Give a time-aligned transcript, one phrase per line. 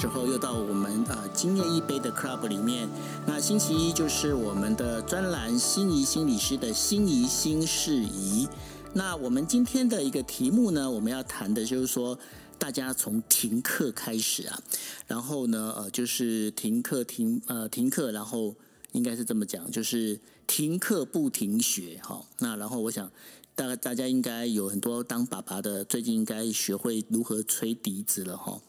[0.00, 2.88] 时候又到我们呃今夜一杯的 club 里面。
[3.26, 8.46] 那星期一就是我们的专栏心仪心理师的心仪心事宜。
[8.92, 12.16] 那我们今天的一个题目呢，我们要谈的就是说，
[12.60, 14.62] 大家从停课开始啊，
[15.08, 18.54] 然后呢，呃，就是停课停呃停课，然后
[18.92, 22.24] 应该是这么讲，就是停课不停学哈。
[22.38, 23.10] 那然后我想。
[23.56, 28.60] 大大家应该有很多当爸爸的，最近应该学会如何吹笛子了哈。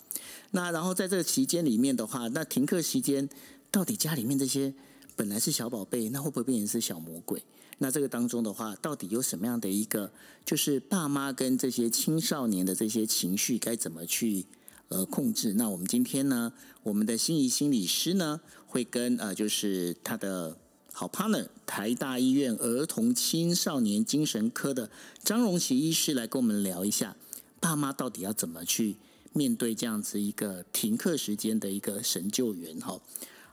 [0.51, 3.29] 那然后在这个期间里面的话，那停课期间
[3.69, 4.73] 到底家里面这些
[5.15, 7.43] 本来是小宝贝，那会不会变成是小魔鬼？
[7.77, 10.11] 那这个当中的话，到底有什么样的一个，
[10.45, 14.45] 就是爸妈跟这些青少年的这些情绪该怎么去
[14.89, 15.53] 呃控制？
[15.53, 16.51] 那我们今天呢，
[16.83, 20.57] 我们的心仪心理师呢，会跟呃就是他的。
[20.91, 24.89] 好，partner，台大医院儿童青少年精神科的
[25.23, 27.15] 张荣奇医师来跟我们聊一下，
[27.61, 28.97] 爸妈到底要怎么去
[29.33, 32.99] 面对这样子一个停课时间的一个神救援哈。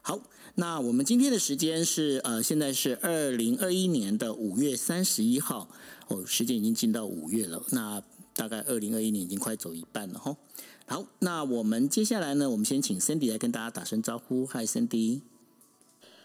[0.03, 0.21] 好，
[0.55, 5.69] 那我们今天的时间是呃，现在是二零二一年的五月三十一号
[6.09, 8.03] 哦，时间已经进到五月了，那
[8.35, 10.37] 大概二零二一年已经快走一半了哈。
[10.87, 15.23] 好，那我们接下来呢，我们先请 Cindy 来跟大家打声招呼，Hi Cindy。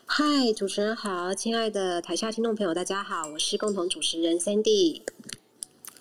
[0.05, 5.01] 嗨，主持人好，亲爱的台下听众朋友，大家好，我是共同主持人 Cindy。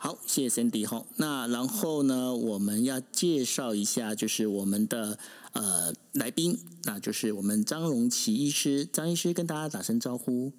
[0.03, 1.05] 好，谢谢 Cindy 哈。
[1.19, 5.19] 那然后呢，我们要介绍一下，就是我们的
[5.53, 8.87] 呃来宾，那就是我们张荣奇医师。
[8.87, 10.53] 张医师跟大家打声招呼。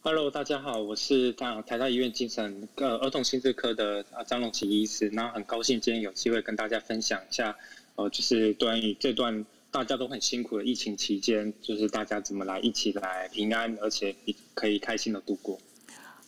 [0.00, 5.08] Hello，大家好，我是大台大医院精神呃儿童心智科的啊张荣奇医师。
[5.12, 7.56] 那很高兴今天有机会跟大家分享一下，
[7.94, 9.46] 呃，就是关于这段。
[9.70, 14.14] 大家都很辛苦的疫情期间，就是大家怎么来一起来平安，而且
[14.54, 15.58] 可以开心的度过。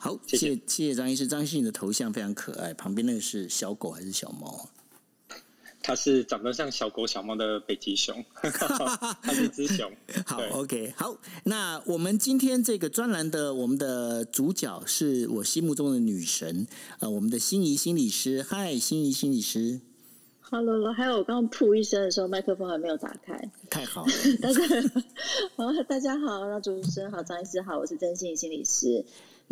[0.05, 4.68] 好，谢谢谢谢张医师，张医师你的头像非常可爱，旁边那个是小狗还是小猫？
[5.83, 8.23] 它是长得像小狗小猫的北极熊，
[9.23, 9.90] 它是一只熊。
[10.27, 16.67] 好，OK，好，那我们今天这个专栏的我们的主角是我心目中的女神，
[16.98, 19.80] 呃，我们的心仪心理师，嗨，心仪心理师。
[20.42, 23.51] Hello，还有我刚刚噗一声的时候，麦克风还没有打开。
[23.70, 24.61] 太好了，大家
[25.57, 29.02] 好，大家好，那主持人好，张医师好，我是真心心理师。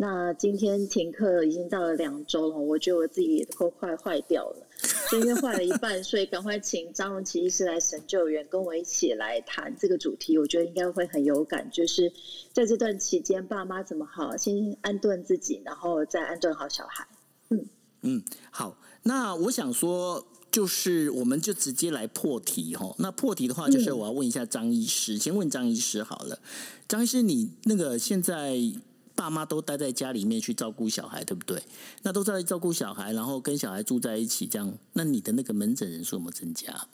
[0.03, 4.67] 那今天停课已经到了两周了，我觉得我自己都快坏掉了，
[5.09, 10.37] 今天坏了一半，所以赶快请张荣奇医师来神救援，跟我一起来谈这个主题。
[10.37, 12.11] 我觉得应该会很有感，就是
[12.51, 17.07] 在这段期间，爸妈怎么好，先安顿自己，然后再安顿好小孩。
[17.51, 17.65] 嗯
[18.01, 20.27] 嗯，好，那我想说。
[20.53, 22.93] 就是我们就直接来破题哈。
[22.99, 26.37] 那破题的话，就是我要问一下张医师，先问张医师好了。
[26.87, 28.55] 张医师，你那个现在
[29.15, 31.61] 爸妈都待在家里面去照顾小孩，对不对？
[32.01, 36.87] 那都在照顾小孩，然后跟小孩住在一起，这样，那你的那个门诊人数有没有增加？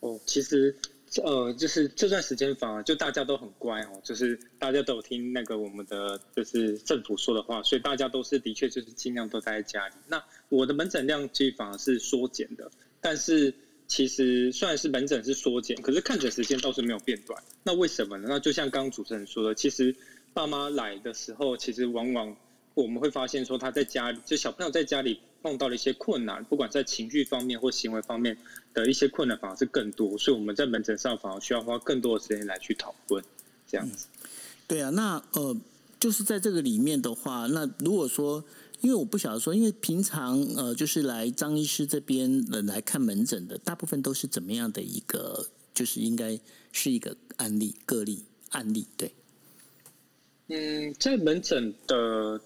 [0.00, 0.76] 哦，其实。
[1.24, 9.94] 呃，就是这段时间反而就大家都很乖哦，就是大家都有听那个我们的就是政府说的话，所以大家都是的确就是尽量都待在家里。
[10.06, 12.70] 那我的门诊量其实反而是缩减的，
[13.00, 13.54] 但是
[13.86, 17.42] 其实虽然是门诊是缩减，可是看诊时间倒是没有变短。
[17.62, 18.26] 那为什么呢？
[18.28, 19.96] 那就像刚刚主持人说的，其实
[20.38, 22.36] 爸妈来的时候，其实往往
[22.74, 25.18] 我们会发现说他在家里，就小朋友在家里。
[25.40, 28.36] 碰到了一些困难，不管在情绪方面或行为方面
[28.74, 33.24] 的一些困难，反而是更多，所以我们在门诊上反而需要花更多的时间来去讨论
[33.68, 34.08] 这样子。
[34.66, 35.56] 对啊，那呃，
[36.00, 38.42] 就是在这个里面的话，那如果说，
[38.80, 46.36] 因为我不晓得说，因为平常呃，就是来张医师这边来看门诊的，大部分都是怎么样的一个，就是应该
[46.72, 49.12] 是一个案例个例案例，对。
[50.48, 52.40] 嗯，在门诊的。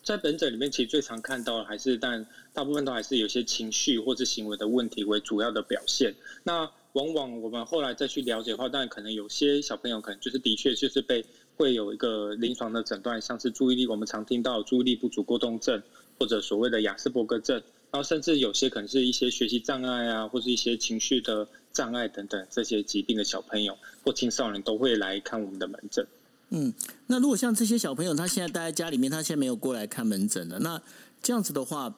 [0.00, 6.14] 在门诊里面，其实最常看到的还是，但大部分都还是有些情绪或者行为的问题为主要的表现。
[6.44, 6.60] 那
[6.94, 11.22] 往往我们后来再去了解的话，但可能有些小朋友可能就是的确就是被
[11.56, 15.82] 会有一个临床的诊断，像是注意力，我们常听到注意力不足过动症，
[16.18, 17.56] 或者所谓的雅斯伯格症，
[17.90, 26.06] 然后甚至有些可能是一些学习障碍啊，或是一些情绪的障碍等等这些疾病的小朋友或青少年都会来看我们的门诊。
[26.50, 26.72] 嗯，
[27.08, 30.80] 那如果像这些小朋友，他现在待在家里面，他现在没有过来看门诊了，那
[31.22, 31.94] 这样子的话，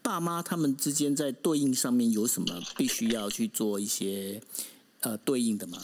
[0.00, 4.40] 爸妈他们之间在对应上面有什么必须要去做一些
[5.00, 5.78] 呃对应的吗？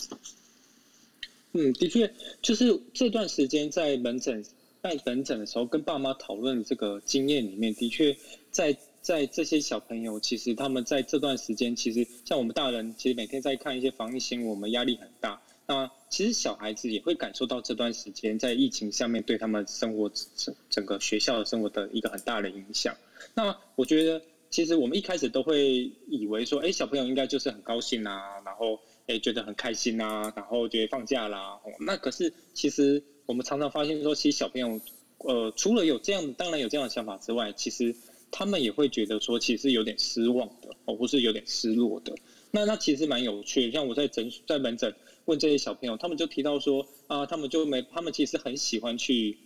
[1.53, 2.11] 嗯，的确，
[2.41, 4.43] 就是这段时间在门诊
[4.83, 8.17] 在门诊的时候，跟爸妈讨论这个经验里面，的确
[8.51, 15.43] 在在这些小朋友，其实他们在这段时间，其实像我们大人，其实每天在看一些防疫新闻，我们压力很大。
[15.69, 22.97] 那其实小孩子也会感受到这段时间在疫情下面对他们生活整整个学校的生活的一个很大的影响。
[23.35, 28.79] 那我觉得其实我们一开始都会以为说，哎，小朋友应该就是很高兴啊，然后
[29.09, 31.59] 哎觉得很开心啊，然后觉得放假啦。
[31.81, 34.81] 那可是其实我们常常发现说，其实小朋友
[35.19, 37.95] 呃除了有这样，当然有这样的想法之外，其实
[38.31, 42.15] 他们也会觉得说，其实有点失望的，哦，或是有点失落的。
[42.53, 44.95] 那那其实蛮有趣的，像我在诊在门诊
[45.27, 49.37] 问这些小朋友，他们就提到说啊，他们就没，他们其实很喜欢去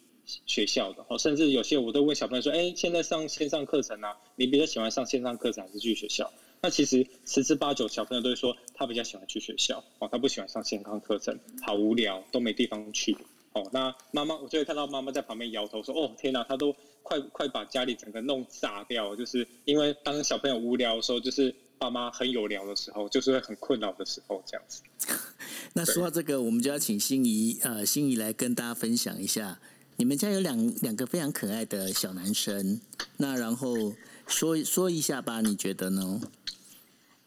[0.47, 6.31] 学校的，哦，甚至有些我都问小朋友说，哎，现在上线上课程啊，你比较喜欢上线上课程还是去学校？
[6.62, 13.17] 那其实十之八九小朋友都会说，他比较喜欢去学校，哦，他不喜欢上线上课程，好无聊，都没地方去，
[13.55, 21.55] 哦，那妈妈我就会看到妈妈在旁边摇头说，哦，天哪，他都快快把家里整个弄炸掉，就是因为当小朋友无聊的时候，就是。
[21.81, 24.82] 爸妈很有聊的时候，就是会很困扰的时候，这样子。
[25.73, 29.59] 那说到这个，我们就要请心仪呃，心仪来跟大家分享一下，
[29.97, 32.82] 你们家有两两个非常可爱的小男生，
[33.17, 33.94] 那然后
[34.27, 36.21] 说说一下吧，你觉得呢？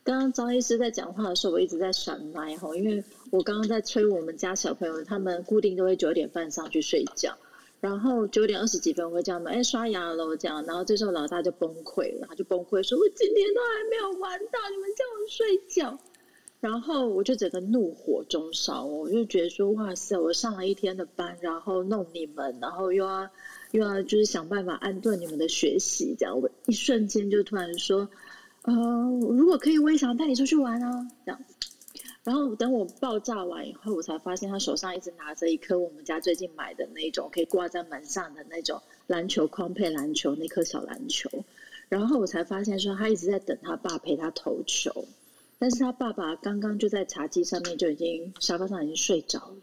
[0.03, 7.35] 刚刚张医师在讲话的时候，我一直在闪麦哈，因为我刚刚在催我们家小朋友，他们固定都会九点半上去睡觉。
[7.83, 9.51] 然后九点二十几分我会这样嘛？
[9.51, 10.63] 哎，刷牙了这样。
[10.65, 15.99] 然后这时候老大就崩溃了，他就崩溃说：“我今天都还没有玩到，你们叫我睡觉。”
[16.61, 23.27] 然后我就整个怒火中烧，我就觉得说：“哇塞，我上了一天的班，然后弄你们，然后又要
[23.71, 28.07] 又要就是想办法安顿你们的学习，这样我一瞬间就突然说
[28.63, 28.73] ：‘呃，
[29.29, 31.41] 如果可以，我也想带你出去玩啊。’这样。”
[32.23, 41.29] 然后等我爆炸完以后，我才发现他手上一直拿着一颗我们家最近买的那种可以挂在门上的那种篮球框配篮球那颗小篮球。
[41.89, 45.05] 然后我才发现说他一直在等他爸陪他投球，
[45.59, 49.61] 但是他爸爸刚刚就在茶几上面就已经沙发上已经睡着了，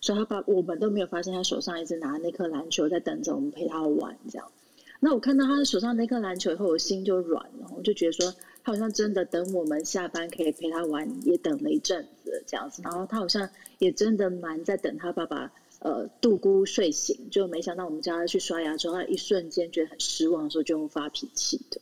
[0.00, 4.50] 所以他爸我们都没有发现他手上一直拿那颗篮球在等着我们陪他玩这样。
[4.98, 8.32] 那我看到他手上那颗篮球以后，我心就软了，我就觉得说。
[8.66, 12.82] 好像真的等我们下班可以陪他玩，也等了一阵子这样子。
[12.82, 13.48] 然后他好像
[13.78, 21.80] 也真的蛮在等他爸爸呃杜姑睡醒，就没想到我们叫他去刷牙之后，他一瞬间觉得很失望的时候就发脾气的。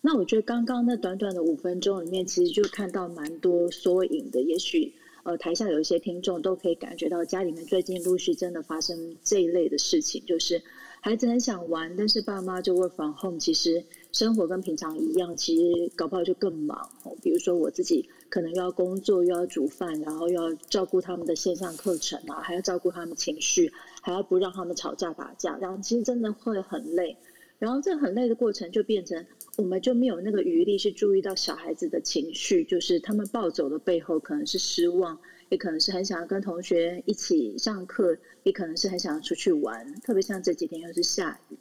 [0.00, 4.40] 那我觉得刚刚那短短的五分钟里面，其实就看到蛮多缩影的。
[4.40, 10.62] 也许呃台下有一些听众都可以感觉到，家里面最近陆续真的发生这一类的事情，就是
[11.02, 13.84] 孩子很想玩，但是爸妈就 work from home，其实。
[14.16, 16.88] 生活跟平常一样，其实搞不好就更忙。
[17.20, 23.70] 比如说我自己可能又要工作，又要煮饭，然后又要照顾他们的线上课程啊，还要照顾他们情绪，
[24.00, 27.14] 还要不让他们吵架打架，然后其实真的会很累。
[27.58, 29.22] 然后这很累的过程就变成
[29.58, 35.18] 我们就没有那个余力去注意到小孩子的情绪，就是他们暴走的背后可能是失望，
[35.50, 39.94] 也可能是很想要跟同学一起上课，也可能是很想要出去玩。
[40.00, 41.56] 特别像这几天又是下雨。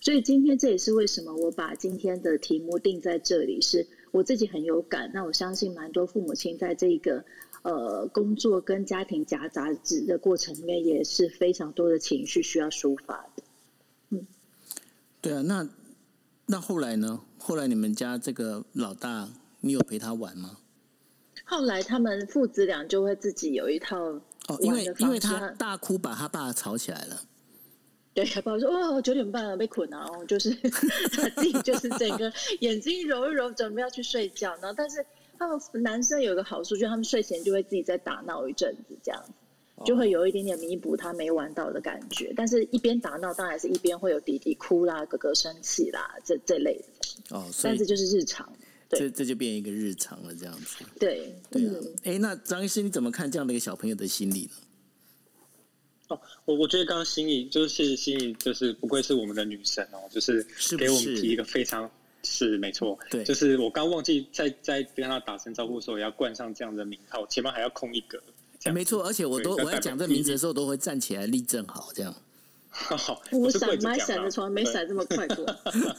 [0.00, 5.10] 所以今天这也是为什么我把今天的题目定在这里，是我自己很有感。
[5.12, 7.22] 那我相信蛮多父母亲在这个
[7.62, 13.42] 呃工作跟家庭夹杂子的过程里面，也是非常多的情绪需要抒发的。
[14.08, 14.26] 嗯，
[15.20, 15.68] 对啊，那
[16.46, 17.20] 那后来呢？
[17.38, 19.28] 后来你们家这个老大，
[19.60, 20.56] 你有陪他玩吗？
[21.44, 27.22] 后来他们父子俩就会自己有一套哦，因为因为他大哭把他爸吵起来了。
[28.12, 30.50] 对，爸爸说：“哦，九点半了，被捆了哦。”就是
[31.16, 34.50] 他自己就是整个 眼睛揉一揉，准备要去睡觉。
[34.60, 35.04] 然后，但是
[35.38, 39.24] 他们男生有个好处，就是他们睡前就会自己再打闹一阵子，这样
[39.84, 42.32] 就会有一点点弥补他没玩到的感觉。
[42.36, 47.36] 但是一边打闹，当然是一边会有弟弟哭啦、哥哥生气啦，这这类的。
[47.36, 48.52] 哦，但是就是日常，
[48.88, 50.84] 这这就变一个日常了，这样子。
[50.98, 51.74] 对，对啊。
[52.02, 54.50] 哎，那张医师你怎么看这样的一个小朋友的心理呢？
[56.10, 60.44] 哦，我我觉得刚刚心仪就是心仪，就是不愧是我们的女神哦，就是
[60.76, 61.88] 给我们提一个非常
[62.24, 68.20] 是没错，对，就是我刚忘记在在跟他打声招呼的时候要冠上这样的名号，前面还要空一格，
[68.72, 72.12] 没错，而且我都我在讲这名字的时候都会站起来立正好，这样。
[72.68, 75.46] 好，我闪蛮闪的，从来没闪这么快过。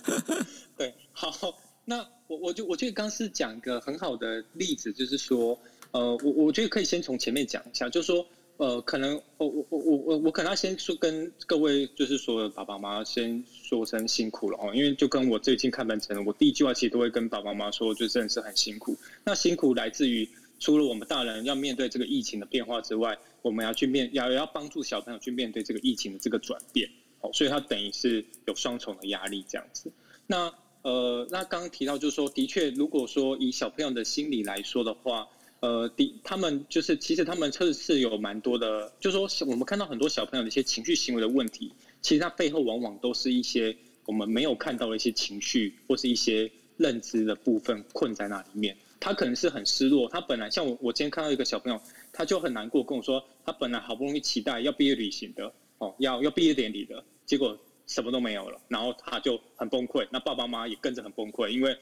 [0.77, 5.57] 对，好，那我我就我觉得刚是讲一个很好的例子，就是说，
[5.91, 8.27] 呃，我我觉得可以先从前面讲一下，就是说。
[8.61, 18.95] 呃，可能我我我我我可能要先说跟各位就是说爸爸妈妈先说声辛苦了哦，因为就跟我最近看门诊，我第一句话其实都会跟爸爸妈妈说，就真的是很辛苦。
[19.23, 26.87] 那辛苦来自于除了我们大人要面对这个疫情的变化之外，我们要去面要要帮助小朋友去面对这个疫情的这个转变
[27.21, 29.91] 哦，所以他等于是有双重的压力这样子。
[30.27, 30.53] 那
[30.83, 35.27] 呃，那刚刚提到就是说，的确，如果说以小朋友的心理来说的话。
[35.61, 43.75] 呃，第他们就是其实他们测试有蛮多的，就是说我们看到很多小朋友的一些情绪行为的问题，其实它背后往往都是一些
[44.07, 48.75] 我们没有看到的一些情绪或是一些认知的部分困在那里面。
[48.99, 51.79] 他可能是很失落，他本来像我，我今天看到一个小朋友，
[52.11, 61.77] 他就很难过，跟我说，他本来好不容易期待要毕业旅行的，哦，要要毕业典礼的，结果什么都没有了，然后他就很崩溃，那爸爸妈妈也跟着很崩溃，因为。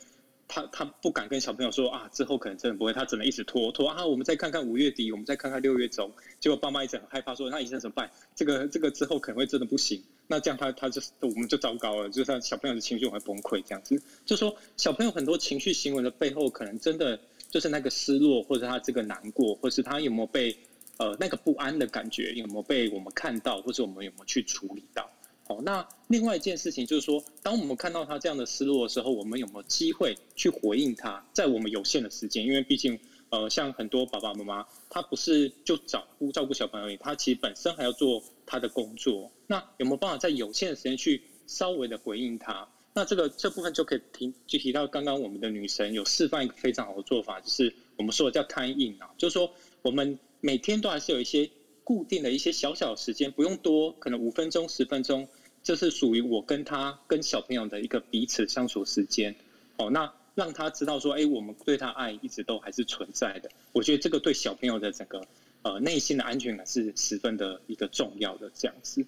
[0.49, 4.03] 他他不敢跟小朋友说啊，之后可能真的不会，他只能一直拖拖啊。
[4.03, 6.11] 我们再看看五月底，我们再看看六月中。
[6.39, 8.09] 结果爸妈一直很害怕，说那医生怎么办？
[8.35, 10.03] 这个这个之后可能会真的不行。
[10.25, 14.01] 那这样他他就我们就糟糕了，就是小朋友的情绪会崩溃这样子。
[14.25, 17.19] 就说小朋友很多情绪行为的背后，可能真的
[17.51, 20.57] 就是那个失落，或者他这个难过，或是他有没有被
[20.97, 25.07] 呃那个不安的感觉有没有被我们看到，或者我们有没有去处理到？
[25.49, 31.25] 哦，那另外一件事情就是说，当我们看到他这样的失落的时候，我们有没有机会去回应他？
[31.33, 32.99] 在我们有限的时间，因为毕竟，
[33.31, 39.31] 呃，像很多爸爸妈妈，他不是就照顾照顾小朋友，他其实本身还要做他的工作。
[39.47, 42.69] 那有没有办法在有限的时间去稍微的回应他？
[42.93, 49.51] 那这个这部分就可以提就提到刚刚我们的女神有示范一个非常好的做法，就是我们说的叫 time in 啊，就是说
[49.81, 51.49] 我们每天都还是有一些
[51.83, 55.27] 固定的一些小小时间，不用多，可能五分钟、十分钟。
[55.69, 59.35] 这是属于我跟他跟小朋友的一个彼此相处时间，
[59.77, 63.51] 哦，那让他知道说，哎，我们对他爱一直都还是存在的。
[63.71, 65.23] 我觉得这个对小朋友的整个
[65.61, 69.05] 呃内心的安全感是十分的一个重要的这样子。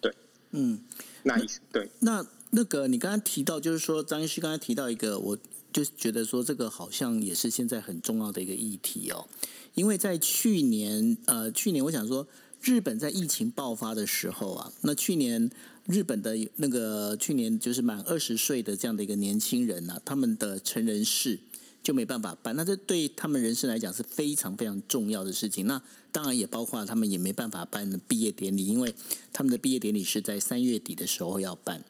[0.00, 0.14] 对，
[0.52, 0.78] 嗯，
[1.24, 1.36] 那
[1.72, 1.90] 对。
[1.98, 5.36] 那那个你刚刚提到，就是说张医师刚才提到一个，我
[5.72, 9.26] 就觉得说这个好像也是现在很重要的一个议题哦，
[9.74, 12.24] 因为在去年呃去年我想说
[12.62, 15.50] 日本在疫情爆发的时候啊，那去年。
[15.88, 21.40] 日本的那个去年就是满二十岁的这样的一个年轻人呐，他们的成人式
[21.82, 25.66] 就没办法办，那这对他们人生来讲是非常非常重要的事情。
[25.66, 25.80] 那
[26.12, 28.94] 当然也包括他们也没办法办毕业典礼，因为
[29.32, 31.82] 他们的毕业典礼是在三月底的时候要办。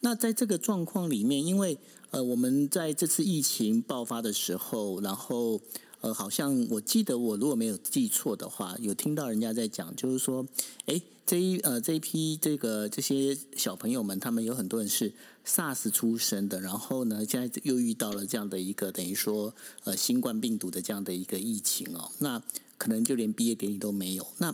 [0.00, 1.76] 那在这个状况里面，因为
[2.10, 5.60] 呃我们在这次疫情爆发的时候，然后。
[6.02, 10.44] 呃，好像我记得我如果没有记错的话，有听到人家在讲，就是说，
[10.86, 15.12] 哎，这一呃这一批这个这些小朋友们，他们有很多人是
[15.46, 22.42] SARS 出生的，然后呢，现在又遇到了这样的一个等于说呃新冠病毒的这样的一个疫情哦，那
[22.76, 24.26] 可能就连毕业典礼都没有。
[24.38, 24.52] 那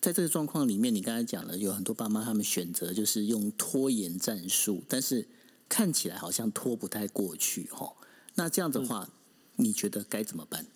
[0.00, 5.28] 在这个状况里面，你刚才讲了，有很多爸妈他们选择就是用拖延战术，但是
[5.68, 7.94] 看起来好像拖不太过去哈。
[8.34, 9.08] 那这样的话。
[9.56, 10.66] 你觉得该怎么办？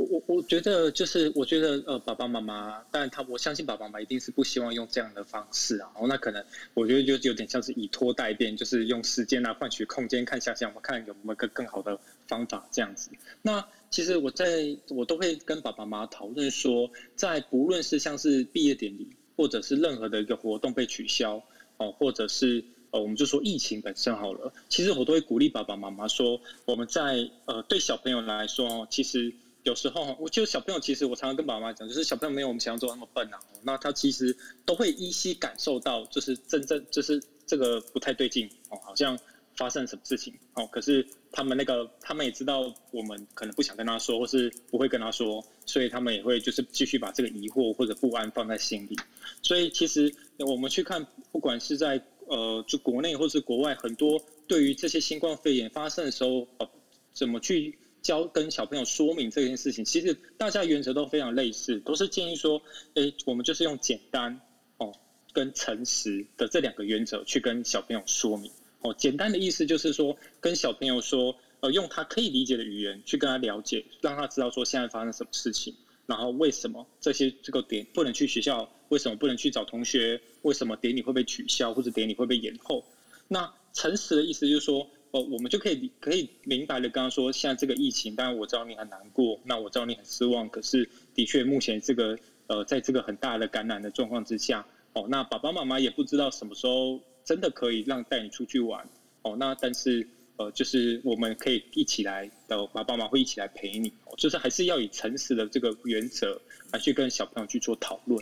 [0.00, 5.90] 我我我觉得就是，我觉得呃，爸爸妈妈，但他我相信爸爸妈妈一定是不希望用这样的方式啊。
[5.92, 6.42] 然后那可能
[6.72, 13.10] 我觉得就有点像是以拖代变，就是用时间来换取空间，看想想我们看有没有个更好的方法这样子。
[13.42, 21.42] 那其实我在我都会跟爸爸妈妈讨论说，在不论是像是毕业典礼，或者是任何的一个活动被取消
[21.76, 22.64] 哦，或者是。
[22.92, 24.52] 呃，我们就说疫情本身好了。
[24.68, 33.38] 其实我都会鼓励爸爸妈妈说，我们在呃对小朋友来说，其实有时候，我就小朋友其实我常常跟爸爸妈妈讲，就是小朋友没有我们想象中那么笨啊。
[33.62, 39.18] 那他其实都会依稀感受到，就是真正就是这个不太对劲哦，好像
[39.56, 40.66] 发生什么事情哦。
[40.72, 48.96] 可是他们那个他们也知道我们可能不想跟他说，或是不会跟他说，所以他们也会就是继续把这个疑惑或者不安放在心里。
[49.42, 56.70] 所以其实我们去看，不管是在呃，就国内或是国外，很多对于这些新冠肺炎发生的时候，呃，
[57.12, 59.84] 怎么去教跟小朋友说明这件事情？
[59.84, 62.60] 其实大家原则都非常类似，都是建议说，
[62.94, 64.40] 哎，我们就是用简单
[64.78, 64.92] 哦
[65.32, 68.50] 跟诚实的这两个原则去跟小朋友说明。
[68.82, 75.74] 哦，简单的意思就是说，跟小朋友说，呃，用他可以理解的语言去跟他了解，让他知道说现在发生什么事情。
[76.06, 78.68] 然后为什么这些这个点不能去学校？
[78.88, 80.20] 为什么不能去找同学？
[80.42, 82.84] 为什么典礼会被取消或者典礼会被延后？
[83.28, 98.88] 那诚实的意思就是说，哦，我们就可以可以明白的刚刚说，现在这个疫情，当然我知道你很难过，那我知道你很失望，可是的确目前这个呃，在这个很大的感染的状况之下，哦，那爸爸妈妈也不知道什么时候真的可以让带你出去玩，
[99.22, 100.06] 哦，那但是。
[100.36, 106.40] 呃，就是我们可以一起来，的爸爸妈妈会一起来陪你，哦就是还是要以诚实的这个原则
[106.72, 108.18] 来去跟小朋友去做讨论。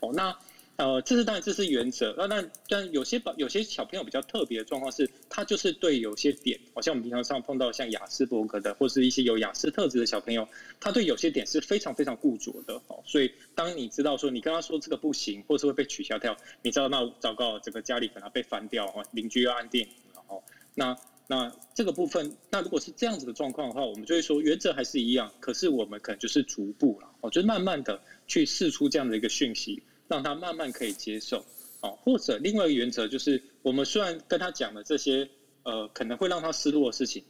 [0.00, 0.36] 哦，那
[0.76, 2.14] 呃，这是当然这是原则。
[2.16, 10.48] 那那但有些宝有些小朋友比较特别的状况是，他就是对有些点，好像我们平常上碰到像雅斯伯格的，或是一些有雅思特质的小朋友，
[10.80, 12.74] 他对有些点是非常非常固着的。
[12.88, 20.42] 哦，所以当你知道说你跟他说这个不行，或是会被取消掉，你知道那糟糕，整个家里可能被翻掉哦，邻居要按电，然后
[20.74, 20.96] 那。
[21.28, 31.42] 那这个部分，那如果是这样子的状况的话，我们就会说原则还是一样，可是我们可能就是逐步了，哦就慢慢的去试出这样的一个讯息，让他慢慢可以接受。
[31.80, 35.28] 哦，或者另外一个原则就是，我们虽然跟他讲了这些
[35.62, 37.24] 呃可能会让他失落的事情，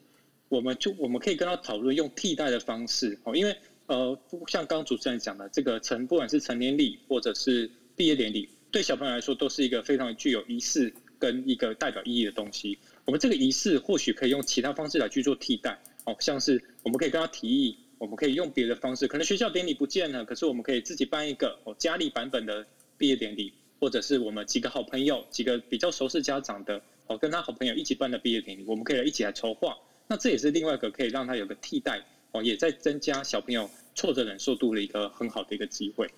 [0.49, 12.77] 我们就我们可以跟他讨论用替代的方式哦，因为呃像刚刚主持人讲的这个成不管是成年礼或者是毕业典礼，对小朋友来说都是一个非常具有仪式跟一个代表意义的东西。
[13.07, 22.67] 我们这个仪式或许可以用其他方式来去做替代哦，像是我们可以跟他提议，我们可以用别的方式，可能学校典礼不见了，可是我们可以自己办一个哦家里版本的
[22.99, 23.53] 毕业典礼。
[23.79, 29.77] 或者是我们几个好朋友，几个比较熟识家长的，哦，跟他好朋友一起办的毕业典礼，我们可以来一起来筹划。
[30.07, 36.09] 那这也是另外一个可以让他有个替代，哦，也在增加小朋友挫折忍受度的一个很好的一个机会。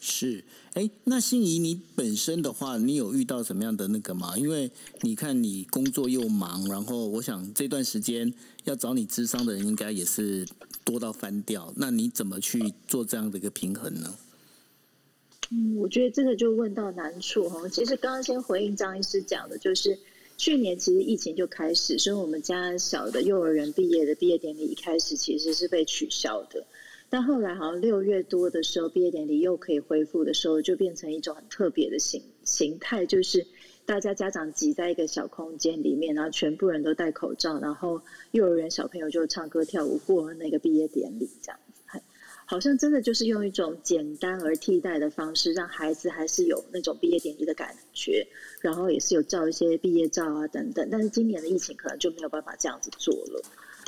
[0.00, 0.44] 是，
[0.74, 4.36] 哎，那心仪，你本身的话，你有遇到什么样的那个吗？
[4.36, 4.68] 因为
[5.02, 8.34] 你看你工作又忙，然后我想这段时间
[8.64, 10.44] 要找你智商的人应该也是
[10.84, 11.72] 多到翻掉。
[11.76, 14.14] 那你怎么去做这样的一个平衡呢？
[15.50, 17.68] 嗯，我觉得这个就问到难处哈。
[17.68, 19.98] 其实刚刚先回应张医师讲的，就是
[20.38, 26.64] 去年其实疫情就开始，所以我们家小的幼儿园毕业的毕业典礼一开始其实是被取消的。
[27.10, 33.46] 但后来好像六月多的时候，毕业典礼又可以恢复的时候，就变成一种很特别的形形态，就是
[33.92, 42.00] 大家家长挤在一个小空间里面，然后全部人都戴口罩，然后幼儿园小朋友就唱歌跳舞过那个毕业典礼这样子。
[42.46, 48.26] 好像真的就是用一种简单而替代的方式，让孩子还是有那种毕业典礼的感觉，
[48.62, 50.88] 然后也是有照一些毕业照啊等等。
[50.90, 53.42] 但是今年的疫情可能就没有办法这样子做了。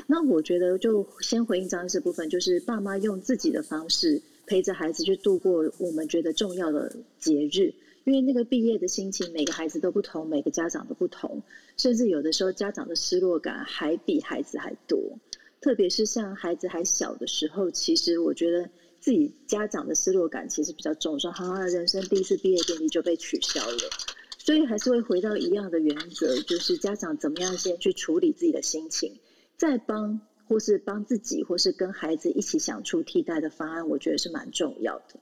[0.06, 7.73] 那我觉得就先回应张医师部分，就是爸妈用自己的方式陪着孩子去度过我们觉得重要的节日，
[8.04, 11.42] 因为那个毕业的心情每个孩子都不同，每个家长都不同，
[11.76, 15.18] 甚至有的时候家长的失落感还比孩子还多。
[15.61, 18.68] 特别是像孩子还小的时候，其实我觉得
[19.00, 23.78] 自己家长的失落感其实比较重，说好像人生第一次毕业典礼就被取消了，
[24.36, 29.14] 所以还是会回到一样的原则，就是家长怎么样先去处理自己的心情，
[29.56, 35.19] 再帮或是帮自己，或是跟孩子一起想出替代的方案，我觉得是蛮重要的。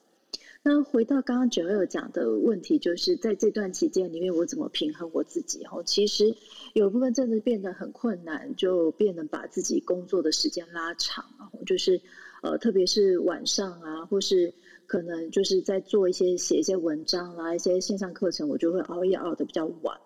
[0.65, 5.65] 那回到刚刚九二讲的问题，就是在这段期间里面，我怎么平衡我自己？
[5.65, 6.33] 哦，其实
[6.73, 12.01] 有部分真的变得很困难，就变得把自己工作的时间拉长啊，就是
[12.45, 14.55] 呃，特别是晚上啊，或是
[14.87, 19.99] 可能就是在做一些写一些文章啦，一些线上课程，我就会熬夜熬的比较晚。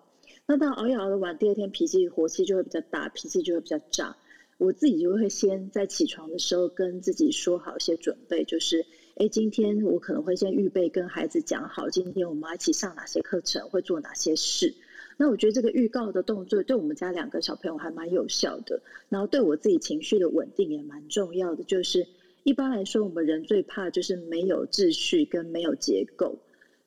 [0.47, 4.17] 那到熬夜熬的晚，第二天脾气火气就会比较大，脾气就会比较炸。
[4.57, 8.83] 我自己就会先在起床的时候跟自己说好一些准备，就是。
[9.19, 14.71] 哎，今天我可能会先预备跟孩子讲好，今天我们一起上哪些课程，会做哪些事。
[15.17, 21.63] 那我觉得这个预告的动作对我们家两个小朋友还蛮有效的，然后对我自己情绪的稳定也蛮重要的。
[21.63, 22.05] 就是
[22.43, 26.37] 一般来说，我们人最怕就是没有秩序跟没有结构。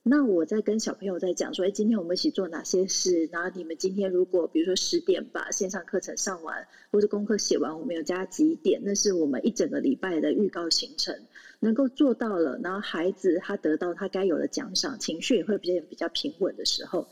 [0.04, 3.28] 那我在跟小朋友在讲说，哎，今天我们一起做哪些事？
[3.32, 8.80] 然后你们今天如果比如说十点把线上课程上完，或者功课写完，我们有加几点？
[8.84, 11.12] 那是我们一整个礼拜的预告行程。
[11.60, 17.06] 能够做到了，然后孩子他得到他该有的奖赏，情绪也会比较比较平稳的时候，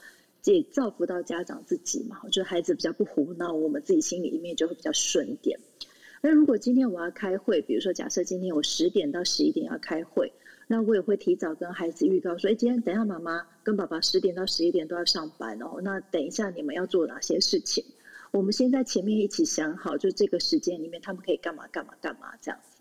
[0.44, 2.18] 也造福到家长自己嘛。
[2.24, 5.60] 我觉得孩子比较不胡闹，我们自己心里面就会比较顺一点。
[6.22, 10.32] 那如果今天我要开会，比如说假设今天我十点到十一点要开会，
[10.66, 15.80] 那我也会提早跟孩子预告说：，哎，今天等下妈妈跟爸爸十点到十一点都要上班哦。
[15.82, 17.84] 那等一下你们要做哪些事情？
[18.30, 22.77] 我们先在前面一起想好，就这个时间里面他们可以干嘛干嘛干嘛这样子。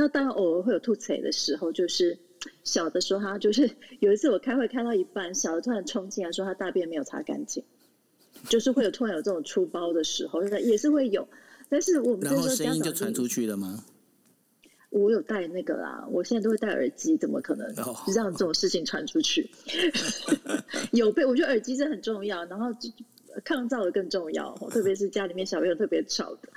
[0.00, 2.18] 那当然偶尔会有吐槽的时候，就是
[2.64, 7.62] 小的时候，他就是有一次我开会开到一半，小的突然冲进来说他大便没有擦干净，
[8.48, 11.28] 就是会有突然有这种出包的时候，也是会有。
[11.68, 13.84] 但是我们然后声音就传出去了吗？
[14.88, 17.70] 我有戴那个啦，我现在都会戴耳机，怎么可能
[18.16, 19.50] 让这种事情传出去？
[20.92, 22.74] 有被我觉得耳机是很重要，然后
[23.44, 26.48] 抗噪的更重要，特别是家里面小朋友特别吵的。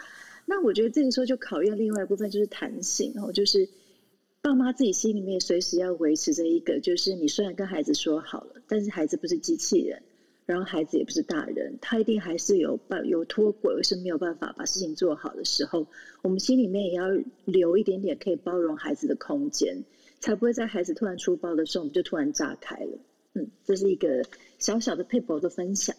[0.46, 3.68] 那我觉得这个时候就考验另外一部分，就是弹性哦，就是
[4.42, 10.02] 爸妈自己心里面随时要维持着一个，就是你虽然跟孩子说好了，但是孩子不是机器人，
[10.46, 15.88] 然后孩子也不是大人，他一定还是有办有脱轨，是没有办法把事情做好的时候，
[16.22, 17.06] 我们心里面也要
[17.46, 19.84] 留一点点可以包容孩子的空间，
[20.20, 23.00] 才不会在孩子突然出包的时候，我们就突然炸开了。
[23.36, 24.24] 嗯，这是一个
[24.60, 25.96] 小小的 paper 的分享。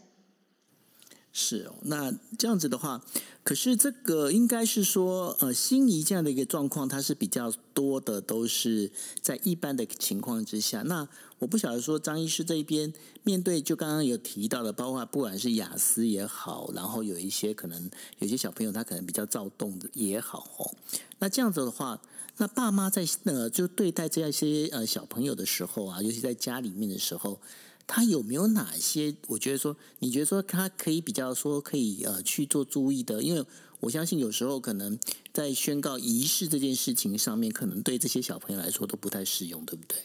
[1.36, 3.04] 是哦，那这样子的话，
[3.42, 10.82] 可是这个应该是说，呃，心仪这样的一个状况，它是比较多的，都是在一般的情况之下。
[10.82, 11.08] 那
[11.40, 12.94] 我不晓得说张医师这一边
[13.24, 20.70] 面对，就刚刚有提到的，包括不管是雅思也好，然后有一些可能有些小朋友他可能比较躁动的也好哦。
[21.18, 22.00] 那这样子的话，
[22.36, 27.40] 那爸妈在呃就对待这样一些呃小朋友的时候啊，尤其在家里面的时候。
[27.86, 29.14] 他有没有哪些？
[29.28, 33.22] 我觉得说，你觉得说他可以比较说可以呃去做注意的？
[33.22, 33.44] 因为
[33.80, 34.98] 我相信有时候可能
[35.32, 39.98] 在宣告仪式这件事情上面，可能对这些小朋友来说都不太适用，对不对？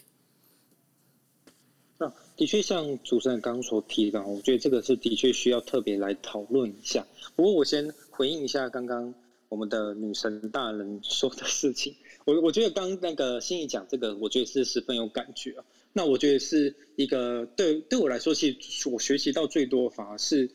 [1.98, 7.06] 那的确，像主持人刚刚所提的，我觉得这个是的确需要特别来讨论一下。
[7.36, 9.14] 不过，我先回应一下刚刚
[9.48, 11.94] 我们的女神大人说的事情。
[12.24, 15.64] 我我觉得刚那个心怡讲这个，我觉得是十分有感觉啊。
[15.92, 20.50] 那我觉得是一个对对我来说，其实我学习到最多，反而是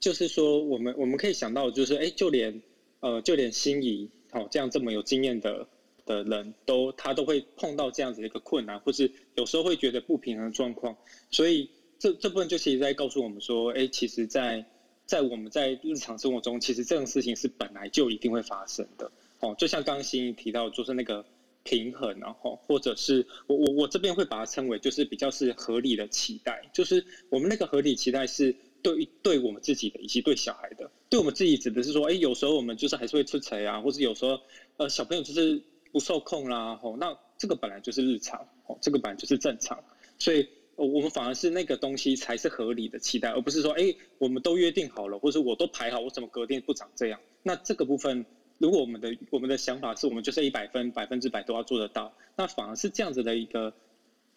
[0.00, 2.62] 就是说，我们我们可以想到，就是哎，就连
[3.00, 5.68] 呃，就连心仪好这样这么有经验的。
[6.06, 10.96] 的人都他都会碰到这样子的一个困难，或是有时候会觉得不平衡状况，
[11.32, 14.64] 所以这这部分就其实在告诉我们说，哎，其实，在
[15.04, 19.10] 在我们在日常生活中，其实这种事情是本来就一定会发生的。
[19.40, 21.26] 哦，就像刚刚欣怡提到，就是那个
[21.66, 30.90] 平衡，然后或者是我我我这边会把它称为就是比较是合理的期待，就是我们那个合理期待是对对我们自己的，以及对小孩的。
[31.10, 34.38] 对我们自己指的是说，哎，有时候我们就是还是会出彩啊，或者有时候
[34.76, 35.60] 呃小朋友就是。
[35.92, 39.82] 不受控啦，吼，那这个本来就是日常，哦，这个本来就是正常，
[40.18, 47.18] 所以我们反而是那个东西才是合理的期待，而不是说，哎，我们都约定好了，或者我都排好，我怎么隔天不长这样？
[47.42, 48.26] 那这个部分，
[48.58, 53.72] 如果我们的我们的想法是我们就是一百分，百分之百都要做得到，那反而是这样子的一个，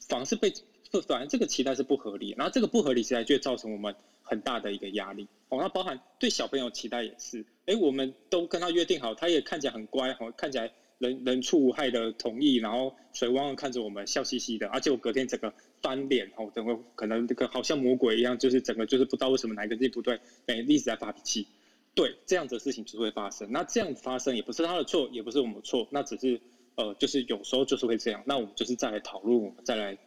[0.08, 0.54] 反而是被，
[1.08, 10.72] 反而这个期待是不合理，然后这个不合理期待就会造成我们很大的一个压力，哦，那包含对小朋友期待也是，哎，我们都跟他约定好，他也看起来很乖，哦，看起来。
[11.00, 21.48] 人人畜无害的同意，然后水汪汪看着我们笑嘻嘻的，而且我隔天整个翻脸，哦，整个可能这个好像魔鬼一样，就是整个就是不知道为什么哪一个地不对，每一直在发脾气，
[21.96, 23.52] 对，这样子的事情就会发生。
[23.52, 26.40] 那这样子发生也不是他的错，也不是我们的错，那只是
[26.76, 28.24] 呃，就是有时候就是会这样。
[28.26, 29.98] 那我们就是再来讨论，我们再来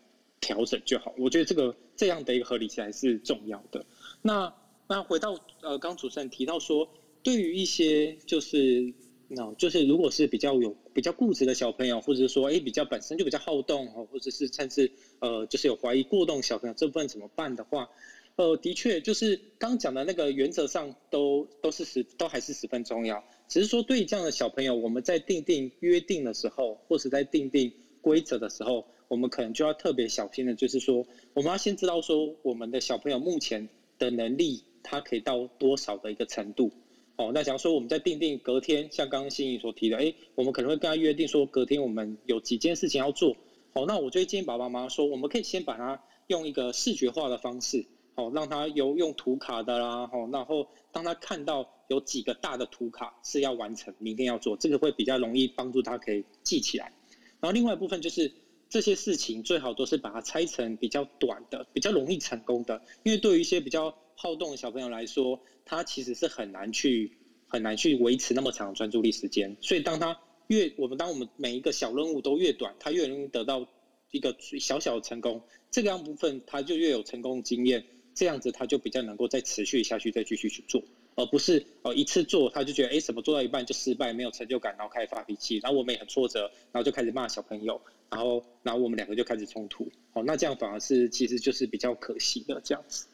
[0.41, 1.15] 调整就好。
[1.19, 3.85] 我觉得这个这样的一个合理性还是重要的。
[4.23, 4.55] 那
[4.89, 6.89] 那回到呃，刚主持人提到说，
[7.23, 8.93] 对于一些就是。
[9.35, 17.89] 那就是如果是比较有比较固执的小朋友，或者是说哎比较本身就比较好动哦，或者是甚至呃就是有怀疑过动小朋友这部分怎么办的话，
[18.37, 33.69] 呃的确就是刚讲的那个原则上都都是十都还是十分重要，只是说对于这样的小朋友，我们在定定约定的时候，或者在定定规则的时候，我们可能就要特别小心的，就是说我们要先知道说我们的小朋友目前
[33.99, 36.73] 的能力，他可以到多少的一个程度。
[37.17, 43.37] 哦，那假如说我们在定定隔天，像刚刚心怡所提的，哎，我们可能会跟他约定说，隔天我们有几件事情要做。
[43.75, 56.93] 好，那我就会建议爸爸妈妈说，我们可以先把它用一个视觉化的方式，好，让他有用图卡的啦，好，然后当他看到有几个大的图卡是要完成，明天要做，这个会比较容易帮助他可以记起来。
[57.41, 58.33] 然后另外一部分就是
[58.69, 65.41] 这些事情最好都是把它拆成比较短的，比较容易成功的，因为对于一些比较好动的小朋友来说。
[65.65, 73.65] 他其实是很难去很难去维持那么长的专注力时间，所以当他越我们当我们每一个小任务都越短，他越容易得到
[74.11, 80.83] 一个小小的成功，这个样部分他就越有成功的经验，这样子他就比较能够再持续下去，再继续去做，
[81.15, 93.07] 而不是哦一次做他就觉得哎什么做到一半就失败，没有成就感，然后开始发脾气，然后我们也很挫折，然后就开始骂小朋友，然后然后我们两个就开始冲突，哦那这样反而是其实就是比较可惜的这样子，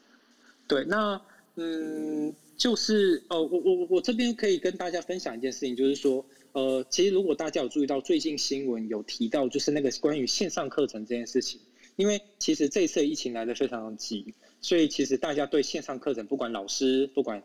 [0.66, 1.20] 对那。
[1.60, 11.60] 嗯，就是哦，我我我这边可以跟大家分享一件事情，就是说，呃，其实如果大家有注意到最近新闻有提到，就是那个关于线上课程这件事情，
[11.96, 17.42] 因为其实这一次疫情来的非常急，所以其实大家对线上课程，不管老师，不管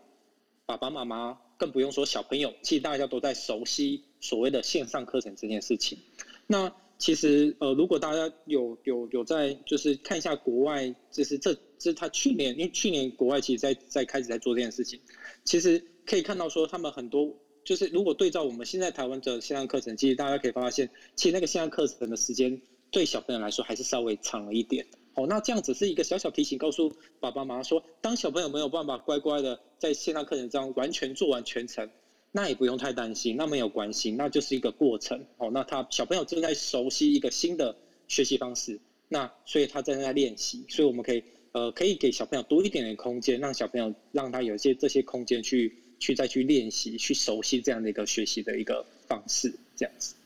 [0.66, 5.98] 爸爸妈妈，更不用说小朋友，其实大家都在熟悉所谓的线上课程这件事情。
[6.46, 14.98] 那其实，呃，如果大家有有有在，就是看一下国外，就是这这他去年，因为去年国外其实在在开始在做这件事情，
[15.44, 24.86] 其实可以看到说，他们很多就是如果对照我们现在台湾的线上课程，其实大家可以发现，其实那个线上课程的时间对小朋友来说还是稍微长了一点。
[25.14, 31.88] 哦，那这样只是一个小小提醒，告诉爸爸妈妈说，当小朋友没有办法乖乖的在线上课程上完全做完全程。
[32.36, 35.52] 那也不用太担心，那没有关系，那就是一个过程哦。
[35.52, 37.76] 那他小朋友正在熟悉一个新的
[38.08, 41.22] 学习方式，那所以他正在练习，所以我们可以
[41.52, 50.16] 呃可以给小朋友多一点点空间，让小朋友让他有一些这些空间去去再去练习，去熟悉这样的一个学习的一个方式，这样子。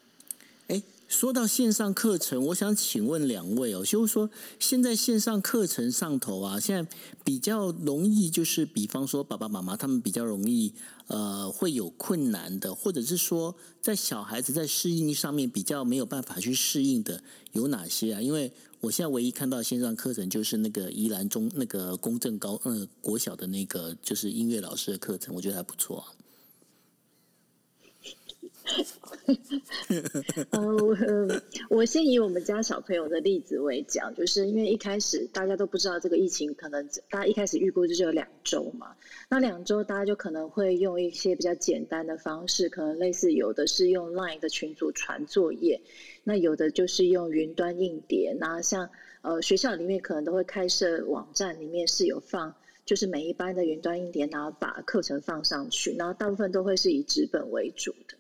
[1.09, 4.29] 说到线上课程，我想请问两位哦，就是说
[4.61, 6.90] 现在线上课程上头啊，现在
[7.25, 10.75] 比较容易，就是比方说爸爸妈妈他们比较容易
[11.07, 18.21] 呃会有困难的，或者是说在小孩子在适应上面比较没有办法去适应的有哪些啊？
[18.21, 26.17] 因为我现在唯一看到线上课程就是那个宜兰中那个公正高呃国小的那个就是音乐老师的课程，我觉得还不错啊。
[30.50, 30.61] 呃，
[31.70, 38.94] 我我先以我们家小朋友的例子为讲，就是因为一开始大家都不知道这个疫情，可能大家一开始预估就是有两周嘛，
[39.28, 45.81] 那两周大家就可能会用一些比较简单的方式，可能类似有的是用 Line 的群组传作业，
[46.24, 48.90] 那有的就是用云端硬碟，那像
[49.22, 52.54] 呃学校里面可能都会开设网站，里面是有放，
[52.85, 58.17] 就是每一班的云端硬碟，然后把课程放上去，然后大部分都会是以纸本为主的。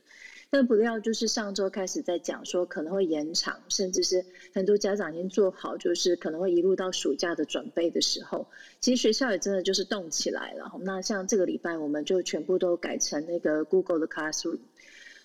[0.50, 8.46] 但不料就是上周开始在讲说可能会延长，甚至是很多家长已经做好，就是可能会一路到暑假的准备的时候，
[8.80, 10.72] 其实学校也真的就是动起来了。
[10.80, 14.60] 那像这个礼拜，我们就全部都改成那个 Google 的 Classroom。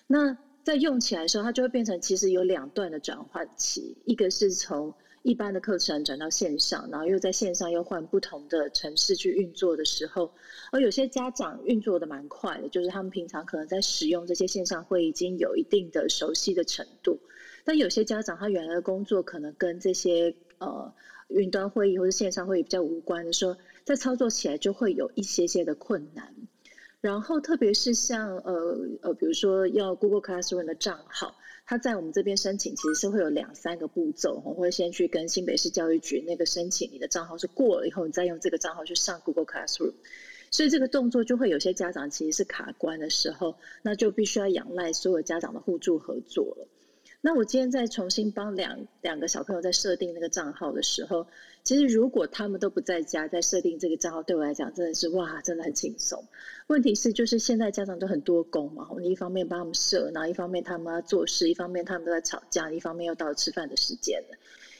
[0.06, 10.30] 那在用起来的时候，它就会变成其实有两段的转换期，一个是从一般的课程转到线上，然后又在线上又换不同的城市去运作的时候，
[10.70, 17.18] 而有些家长运作的蛮快的，就是他们平常可能在使用这些线上会已经有一定的熟悉的程度，
[17.64, 20.92] 但有些家长他原来的工作可能跟这些呃
[21.28, 26.34] 云端会议或者线上会议比较无关的时候，在操作起来就会有一些些的困难。
[27.00, 31.34] 然后特别是像呃呃，比如说要 Google Classroom 的账号。
[31.66, 39.94] 他在我们这边申请，其实是会有两三个步骤，我会先去跟新北市教育局那个申请，你的账号是过了以后，你再用这个账号去上 Google Classroom，
[40.50, 46.68] 所以这个动作就会有些家长其实是卡关的时候，那就必须要仰赖所有家长的互助合作了。
[47.22, 51.26] 那我今天再重新帮两两个小朋友在设定那个账号的时候，
[51.64, 56.22] 其实如果他们都不在家，在设定这个账号，对我来讲真的是哇，真的很轻松。
[56.66, 64.36] 问题是就是现在家长都很多工嘛，你一方面帮他们设，然后一方面他们要做事，一方面他们都在吵架，一方面又到了吃饭的时间了。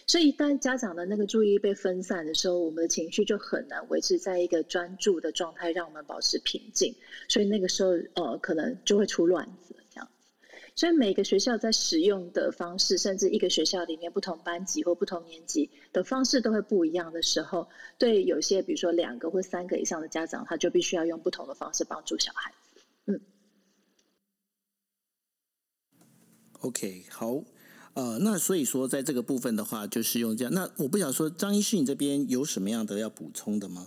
[0.07, 6.94] 所以当家长的那个注意力被分散的时候，我们的情绪就很难维持在一个专注的状态，让我们保持平静。
[7.29, 9.75] 所以那个时候呃，可能就会出乱子。
[10.76, 22.80] 所以每个学校在使用的方式，甚至一个学校里面不同班级或不同年级的方式都会不一样的时候，对有些比如说两个或三个以上的家长，他就必须要用不同的方式帮助小孩子。
[23.06, 23.20] 嗯
[26.60, 27.44] ，OK，好，
[27.94, 30.52] 呃，那所以说在这个部分的话，就是用这样。
[30.52, 33.87] 那我不想说，张医师，你这边有什么样的要补充的吗？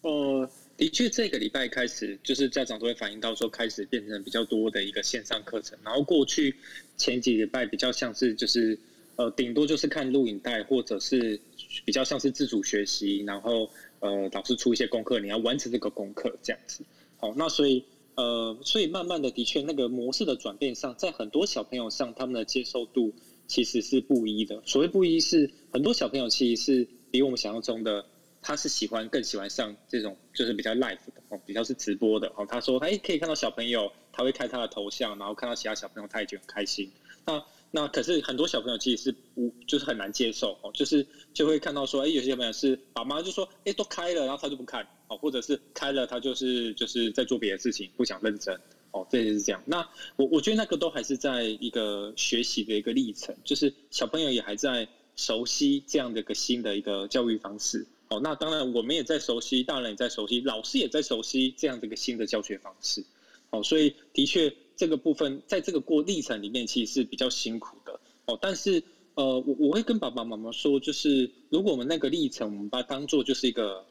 [0.00, 0.50] 呃。
[0.76, 5.78] 的确，这个礼拜开始，就是家长都会反映到说，开始变成比较多的一个线上课程。
[5.84, 6.54] 然后过去
[6.96, 8.76] 前几礼拜比较像是就是
[9.14, 11.40] 呃，顶多就是看录影带，或者是
[11.84, 13.18] 比较像是自主学习。
[13.24, 16.82] 然后呃，老师出一些功课，你要完成这个功课这样子。
[17.18, 17.84] 好，那所以
[18.16, 23.12] 呃，所以慢慢的，的确那个模式的转变上，在很多小朋友上，他们的接受度
[23.46, 24.60] 其实是不一的。
[24.66, 28.04] 所谓不一，是很多小朋友其实是比我们想象中的。
[28.46, 32.44] 他是喜欢更喜欢上这种就是比较 live 的哦，比较是直播的哦。
[32.46, 36.92] 他说，哎，可以看到小朋友，他会开他的头像，然后看到其他小朋友，他也觉得很开心。
[37.24, 48.54] 那那可是很多小朋友其实是无，就是很难接受哦，就是就会看到说，哎，有些小朋友是爸妈就说，哎，都开了，然后他就不看哦，或者是开了他就是就是在做别的事情，不想认真
[48.90, 49.62] 哦，这也是这样。
[49.64, 57.86] 那我我觉得那个都还是在一个学习的一个历程，就是小朋友也还在熟悉这样的一个新的一个教育方式。
[58.08, 63.04] 哦，那当然，我们也在熟悉，大人也在熟悉，老师也在熟悉这样的一个新的教学方式。
[63.50, 67.98] 哦，所以的确，这个部分在这个过历程里面，其实是比较辛苦的。
[68.26, 68.82] 哦，但是
[69.14, 73.84] 呃，我我会跟爸爸妈妈说，就是如果我们那个历程，我们把它当做就是一个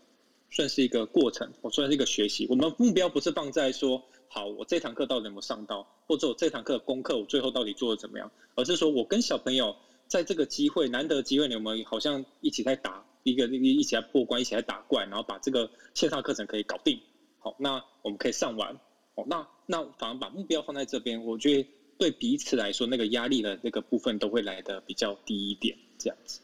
[0.52, 2.46] 算是一个过程，我算是一个学习。
[2.50, 9.76] 我们目标不是放在说，好，我这堂课到底有没有上到，或者我这堂课功课我最后到底做的怎么样，而是说我跟小朋友
[10.08, 13.04] 在这个机会难得机会，你们好像一起在打。
[13.24, 17.00] 一个一一起来破关，一起来打怪，然后把这个线上课程可以搞定。
[17.40, 18.74] 好，那我们可以上完。
[19.16, 26.40] 哦，那那反而把目标放在这边，我觉得对彼此来说，那个压力的那个部分都会来的比较低一点，这样子。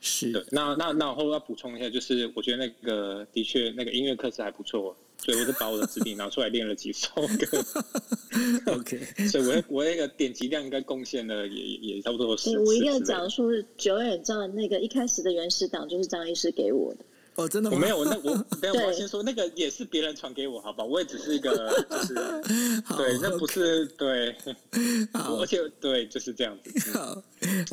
[0.00, 4.96] 是的，那那那我后要补充一下，就是我觉得那个的确那个音乐课是还不错。
[5.18, 8.72] 所以我就把我的纸笔拿出来练了几首歌。
[8.72, 12.58] OK， 所以我我那个点击量应该贡献了也也差不多十。
[12.58, 17.04] 我一定要讲说，九眼照那个一开始的原始档就是张医师给我的。
[17.36, 17.76] 哦，真的吗？
[17.76, 20.84] 我没有，我那我等下我先说，那个也是别人传给我，好吧？
[20.84, 21.50] 我也只是一个，
[21.90, 22.14] 就是
[22.96, 24.34] 对，那不是对，
[25.12, 26.70] 好而且对，就是这样子。
[26.88, 27.22] 嗯好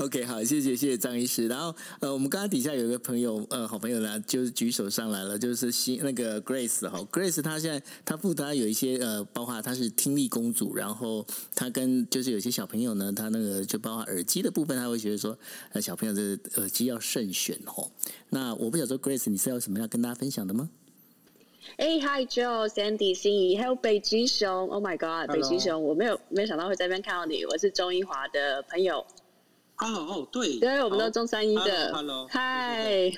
[0.04, 1.48] ，OK，好，谢谢谢谢张医师。
[1.48, 15.38] 然后呃，我们刚刚底下有一个朋友呃，好朋友呢，就是举手上来了，就是新那个 Grace 哈，Grace 她现在她负责有一些呃，包括她是听力公主，然后她跟就是有些小朋友呢，她那个就包括耳机的部分，她会觉得说
[15.72, 17.90] 呃，小朋友这耳机要慎选哦。
[18.34, 20.70] 那我不想说 Grace 你是有什么要跟大家分享的吗？
[21.78, 28.98] 哎、h i Joe，Sandy，心仪，还有北极熊，Oh my God，Hello 北极熊，我没有没有想到会在这边看到你，我是钟一华的朋友，
[29.78, 31.94] 哦哦，对，对，我们好都中山一的。
[31.94, 33.12] Hello，Hello，嗨，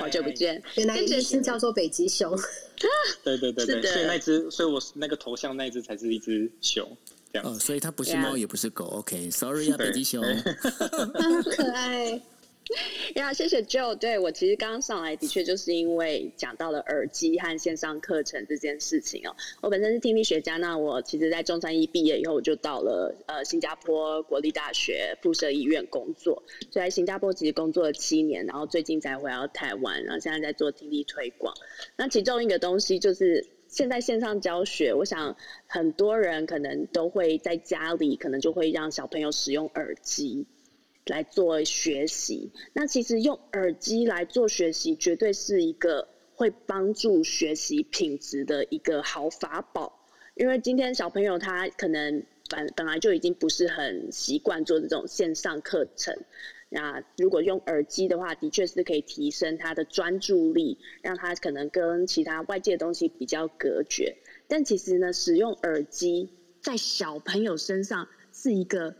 [0.00, 2.34] 好久不见，原来医师叫做北极熊，
[3.22, 6.88] 对对对对，所以那只，所以我那个头像那只才是一只熊，
[7.30, 7.46] 这样。
[7.48, 10.24] 哦，所以它不是猫也不是狗，OK，Sorry 啊，北极熊。
[10.24, 12.20] 好可爱。
[13.16, 13.94] 呀，谢谢 Joe。
[13.94, 19.34] 对我其实刚刚上来的确就是因为讲到了耳机和线上课程这件事情哦。
[19.60, 26.42] 我本身是听力学家，那我其实在中山医毕业以后，我就到了呃新加坡国立大学附设医院工作。
[26.70, 31.52] 所以在新加坡其实工作了七年，然后最近才回到台湾，然后现在在做听力推广。
[31.96, 33.46] 那其中一个东西就是。
[33.68, 35.34] 现在线上教学，我想
[35.66, 40.46] 很多人可能都会在家里，可能就会让小朋友使用耳机。
[41.06, 42.50] 来做学习。
[42.72, 49.98] 那其实用耳机来做学习，绝对是一个会帮助学习品质的一个好法宝。
[50.34, 56.16] 因为今天小朋友他可能本本来就已经不是很习惯做这种线上课程，
[56.70, 64.16] 那如果用耳机的话，的确是可以提升他的专注力，让他可能跟其他外界的东西比较隔绝。
[64.48, 66.30] 但其实呢，使用耳机
[66.62, 68.94] 在小朋友身上是一个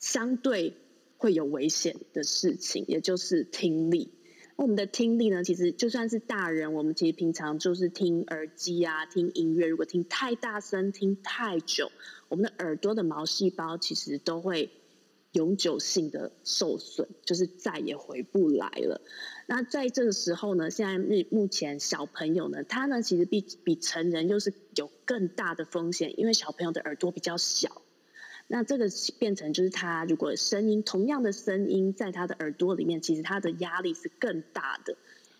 [0.00, 0.74] 相对
[1.20, 4.10] 会有危险的事情，也就是听力。
[4.56, 11.92] 我们的听力呢，其实就算是大人，我们其实平常就是听耳机啊、听音乐，如果听太大声、听太久，
[12.28, 14.70] 我们的耳朵的毛细胞其实都会
[15.32, 19.02] 永久性的受损，就是再也回不来了。
[19.46, 27.82] 那在这个时候呢，现在目目前小朋友呢，他呢其实比比成人又是有更大的风险，因为小朋友的耳朵比较小。
[28.52, 28.88] 那这个
[29.20, 34.96] 变成就是他如果声音同样的声音在他的耳朵里面，其实他的压力是更大的。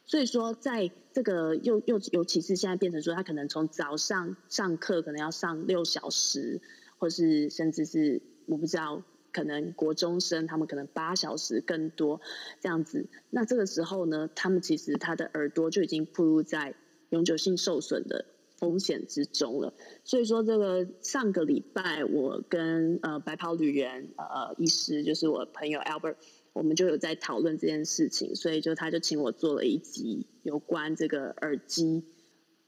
[0.07, 6.61] 所以说，在这个又又尤其是现在变成说，他可能从早上上课可能要上六小时，
[6.99, 12.21] 或是甚至是我不知道，可能国中生他们可能八小时更多
[12.61, 13.09] 这样子。
[13.31, 16.77] 那这个时候呢，他们其实他的耳朵就已经暴露在
[17.09, 18.25] 永久性受损的
[18.61, 19.75] 风险之中了。
[20.05, 26.15] 所以说，这个上个礼拜我跟呃白袍旅人呃医师，就是我朋友 Albert，
[26.53, 32.05] 我们就有在讨论这件事情，所以就他就请我做了一集有关这个耳机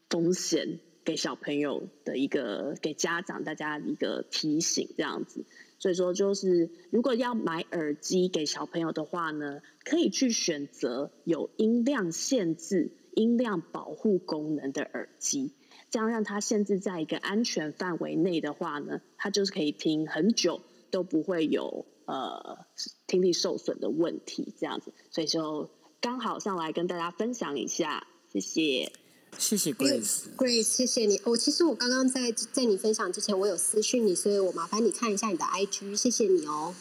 [0.08, 5.44] 风险给小朋友的一个给家长大家一个提醒，这样子。
[5.78, 15.52] 所以说，就是如果要买耳机给小朋友的话呢，可以去选择有音量限制、音量保护功能的耳机。
[15.92, 22.58] 这样让它限制在一个安全范围内的话呢，他就是可以听很久都不会有呃
[23.06, 25.68] 听力受损的问题，这样子，所以就
[26.00, 28.90] 刚好上来跟大家分享一下，谢谢。
[29.38, 30.24] 谢谢 Grace。
[30.36, 31.18] Grace，谢谢你。
[31.24, 36.74] 哦，其实我刚刚在在你分享之前，我有私讯你，所以我麻烦你看一下你的 IG，谢谢你哦。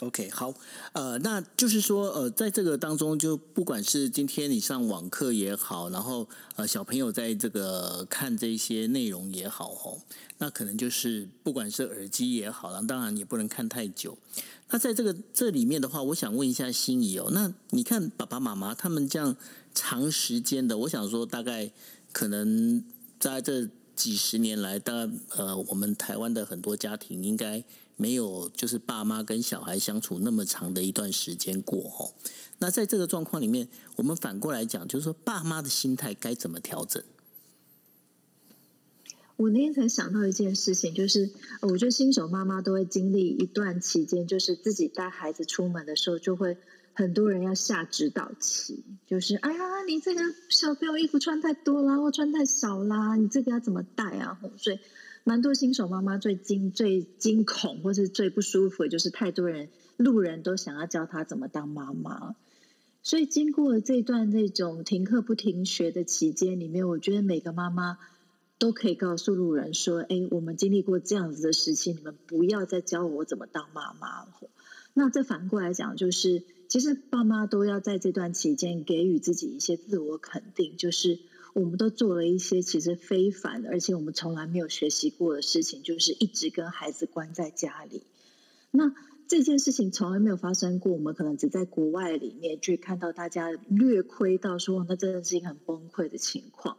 [0.00, 0.52] OK，好，
[0.92, 10.02] 呃，那就是说，呃，在这个当中，就不管是今天你上网课也好，然后呃，小朋友在这个看这些内容也好，哦，
[10.38, 14.18] 那可能就是不管是耳机也好，然后当然也不能看太久。
[14.70, 19.36] 那在这个这里面的话，我想问一下心仪哦，那你看爸爸妈妈他们这样
[19.72, 21.70] 长时间的，我想说大概
[22.12, 22.82] 可能
[23.20, 27.62] 在这几十年来，大概呃，我们台湾的很多家庭应该
[27.96, 32.12] 没有就是爸妈跟小孩相处那么长的一段时间过哦。
[32.58, 37.02] 那在这个状况里面，我们反过来讲，就是说爸妈的心态该怎么调整？
[39.36, 41.30] 我那天才想到一件事情，就是
[41.60, 46.56] 我觉得新手妈妈都会经历一段期间，就是自己带孩子出门的时候，就会
[46.94, 54.40] 很多人要下指导棋，就是哎呀，你这个小朋友衣服穿太多啦，或穿太少啦，你这个要怎么带啊？
[54.56, 54.78] 所以
[55.24, 62.36] 蛮多新手妈妈最惊、最惊恐或是最不舒服就是太多人路人都想要教她怎么当妈妈。
[63.02, 67.98] 所以经过这段那种停课不停学的期间里面，我觉得每个妈妈
[68.58, 74.28] 都可以告诉路人说：“哎，我们经历过这样子的时期，你们不要再教我怎么当妈妈了。”
[74.94, 81.18] 那这反过来讲，就是其实爸妈都要在这段期间给予自己一些自我肯定，就是
[81.52, 88.02] 我们都做了一些其实非凡，而且我们从来没有学习过的事情，就是一直跟孩子关在家里。
[88.70, 88.92] 那
[89.28, 96.76] 这件事情从来没有发生过，我们可能只在国外里面去看到大家略窥到说，那真的是一个很崩溃的情况。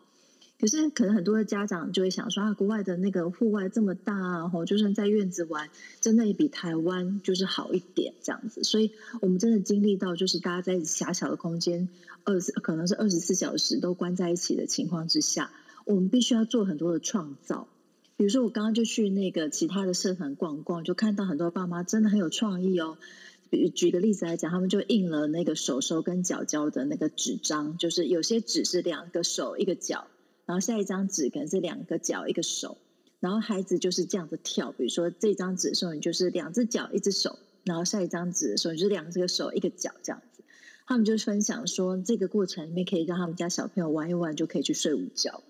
[0.57, 8.63] 可是，可能很多的家长就会想说啊，国外的那个户外这么大啊，吼，就算在院子玩，真的也比台湾就是好一点这样子。
[8.63, 8.91] 所以，
[9.21, 11.89] 我们真的经历到，就是大家在狭小的空间，
[12.23, 15.51] 二十可能是二十四小时都关在一起的情况之下，
[15.83, 17.67] 我们必须要做很多的创造。
[18.15, 22.97] 比如说，我刚刚就去那个其他的社团逛逛，就看到很多爸妈真的很有创意哦。
[23.51, 30.07] 举举个例子来讲，他们就印了那个手手跟脚脚的那个纸张，就是有些纸是两个手一个脚。
[30.45, 32.77] 然后下一张纸可能是两个脚一个手，
[33.19, 34.71] 然后孩子就是这样子跳。
[34.71, 40.43] 比如说这张纸的时候，你就是两只脚一只手，然后下一张纸的时候你就是两只手一个脚这样子。
[40.85, 45.41] 他们就分享说，这个过程里面可以让他们家小朋友玩一玩就可以去睡午觉。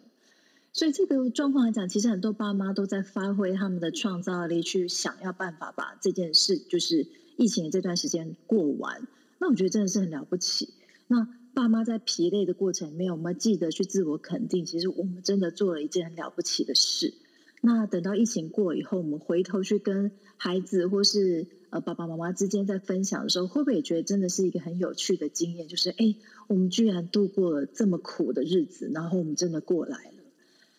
[0.71, 9.05] 所以这个状况来讲，其实很多爸妈都在发挥他们的创造力，去想要办法把这件事，就是疫情这段时间过完。
[9.39, 10.73] 那我觉得真的是很了不起。
[11.07, 11.27] 那。
[11.55, 14.65] 爸妈在疲累的过程里面，我们记得去自我肯定。
[14.65, 17.13] 其实我们真的做了一件很了不起的事。
[17.61, 25.67] 那等到疫情过以后，我们回头去跟孩子或是呃爸爸妈妈之间在分享的时候，会不会也觉得真的是一个很有趣的经验？
[25.67, 26.15] 就是哎，
[26.47, 30.23] 我们居然度过了这么苦的日子，然后我们真的过来了。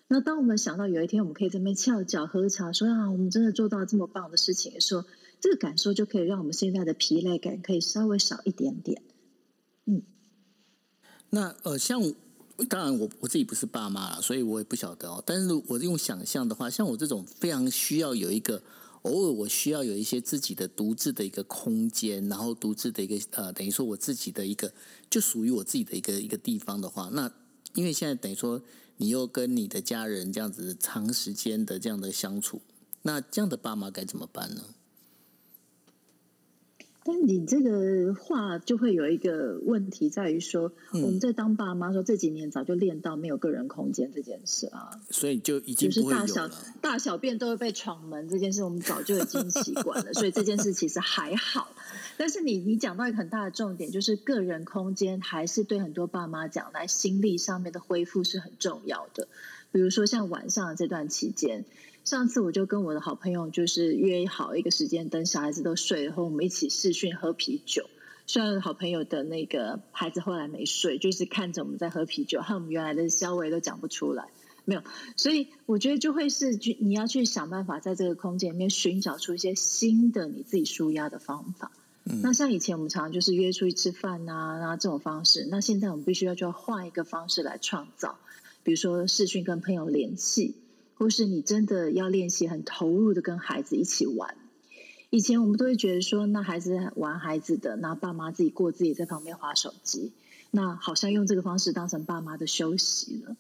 [0.07, 5.05] 那当我们想到有一天我们可以在那边翘脚喝茶，说啊，我们真的做到这么棒的事情的时候，
[5.41, 9.03] 这个感受就可以让我们现在的疲累感可以稍微少一点点。
[9.87, 10.03] 嗯。
[11.37, 12.01] 那呃，像
[12.67, 15.23] 当然我我自己不是爸妈了，所以我也不晓得哦。
[15.27, 18.63] 但是我用想象的话，像我这种非常需要有一个
[19.03, 24.73] 偶尔我需要有一些自己的独自的一个空间，然后独自的一个呃，等于说我自己的一个
[25.11, 27.31] 就属于我自己的一个一个地方的话，那
[27.75, 28.63] 因为现在等于说
[28.97, 32.63] 你又跟你的家人这样子长时间的这样的相处，
[33.03, 34.63] 那这样的爸妈该怎么办呢？
[37.09, 46.51] 但你这个话就会有一个问题，在于说我们在当爸妈说这几年早就练到没有个人空间这件事啊，所以就已经就是大小
[46.81, 51.69] 大小便都会被闯门这件事，我们早就已经习惯了，所以这件事其实还好。
[52.17, 59.29] 但是你你讲到一个很大的重点，就是个人空间还是对很多爸妈讲来心力上面的恢复是很重要的。
[59.71, 61.65] 比如说像晚上这段期间。
[62.07, 67.91] 上次我就跟我的好朋友就是约好一个时间，等小孩子都睡了后，我们一起视讯喝啤酒。
[68.29, 74.29] 虽然好朋友的那个孩子后来没睡，就是看着我们在喝啤酒，和我们原来的消维都讲不出来，
[74.65, 74.85] 没有。
[75.17, 81.73] 所以我觉得就会是去你要去想办法在这个空间里面寻找出一些新的你自己舒压的方法。
[82.23, 85.45] 那像以前我们常常就是约出去吃饭呐，那这种方式。
[85.51, 88.17] 那现在我们必须要就要换一个方式来创造，
[88.63, 90.55] 比如说视讯跟朋友联系。
[90.99, 94.35] 或是你真的要练习很投入的跟孩子一起玩。
[95.11, 100.13] 以前我们都会觉得说，那孩子玩孩子的，那爸妈自己过自己在旁边划手机，
[100.51, 103.37] 那好像用这个方式当成爸妈的休息了。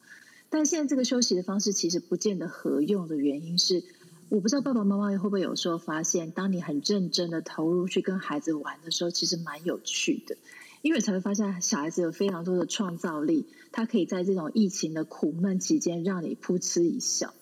[0.48, 3.82] 但现在这个休息的方式其实不见得合用的原因是，
[4.28, 10.36] 我不知道爸爸妈妈会不会有时候发现，当你很认真的投入去跟孩子玩的时候，其实蛮有趣的，
[10.82, 17.34] 因为才会发现小孩子有非常多的创造力，他可以在这种疫情的苦闷期间让你噗嗤一笑。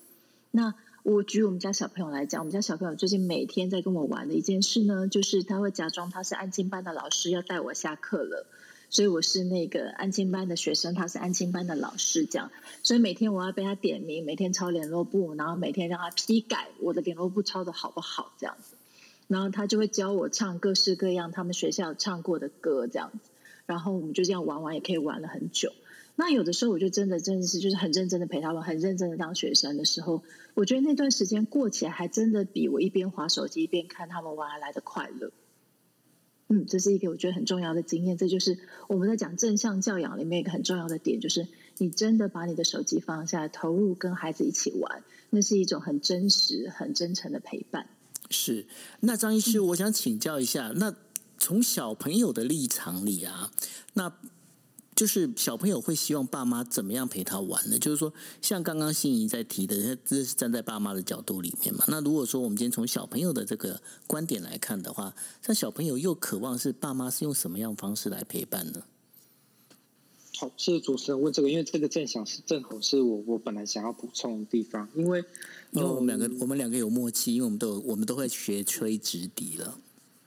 [0.56, 8.46] 那我举我们家小朋友来讲，我们家小朋友最近每天在跟我玩的一件事呢，就是他会假装他是安静班的老师要带我下课了，
[8.88, 12.52] 所以我是那个安静班的学生，他是安静班的老师，这样，
[12.84, 18.76] 所以每天我要被他点名，每天抄联络簿，然后每天让他批改我的联络簿抄的好不好这样子，
[19.26, 23.30] 然后他就会教我唱各式各样他们学校唱过的歌这样子，
[23.66, 25.72] 然后我们就这样玩玩，也可以玩了很久。
[26.16, 30.22] 那有的时候我就真的真的是就是很认真的陪他们，很认真的当学生的时候，
[30.54, 35.32] 我觉得那段时间过起来还真的比我一边划手机一边看他们玩来的快乐。
[36.48, 41.48] 嗯，这是一个我觉得很重要的经验，这就是我们在讲正向教养里面一个很重要的点，就是
[41.78, 47.88] 你真的把你的手机放下，投入跟孩子一起玩，那是一种很真实、很真诚的陪伴。
[48.30, 48.66] 是，
[49.00, 50.94] 那张医师，我想请教一下，那
[51.38, 53.50] 从小朋友的立场里啊，
[53.94, 54.12] 那。
[54.94, 57.78] 就是小朋友会希望爸妈怎么样陪他玩呢？
[57.78, 61.84] 就是说，像刚刚心仪在提的，这是站在爸妈的角度里面嘛。
[61.88, 65.14] 那如果说我们今天从小朋友的这个观点来看的话，
[65.46, 68.82] 那小朋友又渴望是爸妈是用什么样方式来陪伴呢？
[70.36, 75.24] 好，谢谢主持人问这个，因为这个正想是正好是我我本来想要补充的地方，因为
[75.70, 79.78] 因为我们两个我们两个有默契，因为我们都有我们都会学吹直笛了。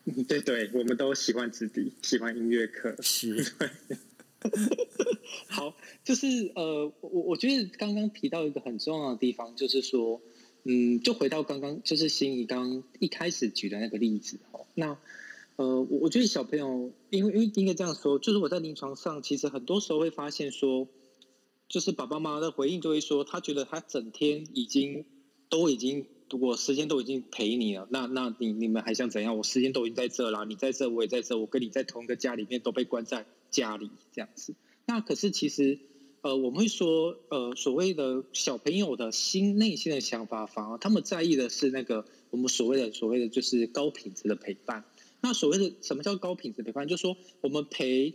[0.25, 2.95] 对对，我们都喜欢直笛，喜欢音乐课。
[3.01, 3.53] 是，
[5.49, 10.21] 好，就是呃，我我觉得刚刚提到一个很重要的地方，就是说，
[10.63, 14.97] 嗯，就回到刚刚就是心仪刚一开始举的那个例子哦，那
[15.55, 20.87] 呃，我我觉得小朋友，因为因为应该这样说，就是我在临床上，其实很多时候会发现说，
[21.67, 25.05] 就是爸爸妈妈的回应就会说，他觉得他整天已经
[25.49, 26.05] 都已经。
[26.31, 29.37] 我时间都已经陪你了，那那你你们还想怎样？
[29.37, 34.55] 我时间都已经在这了，你在这，我也在这，我跟你在同一个家里面，都被关在家里这样子。
[34.85, 35.79] 那可是其实，
[36.21, 44.83] 呃，我们会说，呃，所谓的小朋友的心内心的想法，反而他们在意的是那个我们所谓的所谓的就是高品质的陪伴。
[45.21, 46.87] 那所谓的什么叫高品质陪伴？
[46.87, 48.13] 就是说我们陪，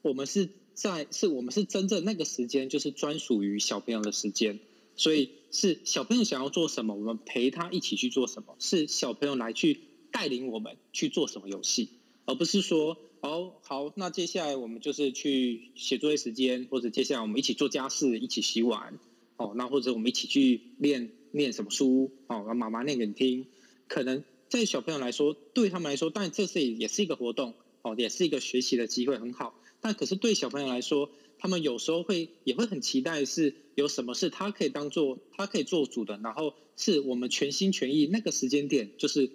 [0.00, 4.58] 我们是在是我们是真正那个时间，就是专属于小朋友的时间。
[4.96, 8.56] 所以是小朋友想要做什么，我们陪他一起去做什么。
[8.58, 9.78] 是小朋友来去
[10.10, 11.90] 带领我们去做什么游戏，
[12.24, 18.98] 而不是说哦好，那接下来我们就是去写作业时间，或者接下来我们一起做家事，一起洗碗
[19.36, 23.46] 哦，那或者我们一起去练练什么书哦，让妈妈念给你听。
[23.88, 29.54] 可能在小朋友来说，对他们来说，但这是也是一个活动哦，也是一个学习的机会，很好。
[29.82, 31.10] 但可是对小朋友来说，
[31.42, 39.28] 他们有时候会也会很期待，是有什么事他可以当做他可以做主的，然后是我们全心全意那个时间点，就是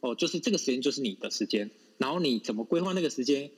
[0.00, 3.52] 哦，就是这个时间就是你的时间，然后你怎么规划那个时间，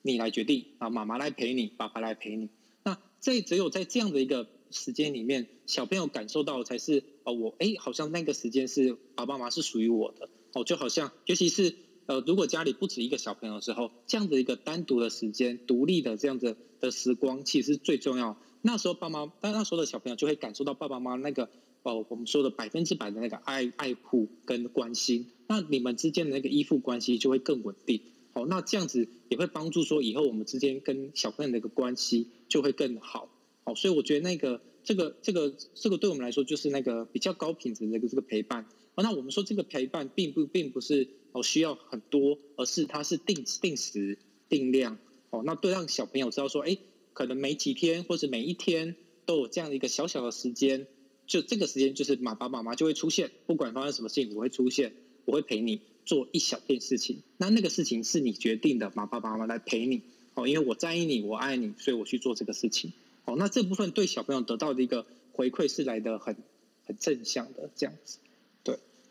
[0.00, 2.48] 你来决定啊，妈妈来陪你，爸爸来陪你。
[2.82, 11.76] 那这只有在这样的一个时间里面，小朋友感受到才是哦，我哎，好像那个时间是爸爸妈妈是属于我的哦，就好像尤其是。
[12.06, 18.36] 呃，如果家里不止一个小朋友的时候，这样的一个单独的时间、独立的这样子的时光，其实最重要。
[18.60, 21.48] 那时候爸妈，但那时候的小朋友就会感受到爸爸妈妈那个
[21.82, 25.26] 哦，我们说的百分之百的那个爱、爱护跟关心。
[25.46, 28.00] 那你们之间的那个依附关系就会更稳定。
[28.32, 33.28] 好，那这样子也会帮助说以后我们之间跟小朋友的一个关系就会更好。
[33.64, 38.66] 好，所以我觉得那个这个这个这个对我们来说就是那个比较高品质的一个这个陪伴。
[39.02, 44.18] 那我们说这个陪伴并不并不是哦需要很多，而是它是定定时
[44.48, 44.98] 定量
[45.30, 45.42] 哦。
[45.44, 46.78] 那对让小朋友知道说，哎，
[47.12, 48.94] 可能每几天或者每一天
[49.26, 50.86] 都有这样的一个小小的时间，
[51.26, 57.22] 就这个时间就是爸爸妈妈就会出现，不管发生什么事情，我会出现，我会陪你做一小件事情。
[57.36, 60.02] 那那个事情是你决定的，爸爸妈妈来陪你
[60.34, 62.92] 哦，因为我在意你，我爱你，所以我去做这个事情。
[63.24, 66.36] 哦，那这部分对小朋友得到的一个回馈是来的很
[66.84, 68.18] 很正向的这样子。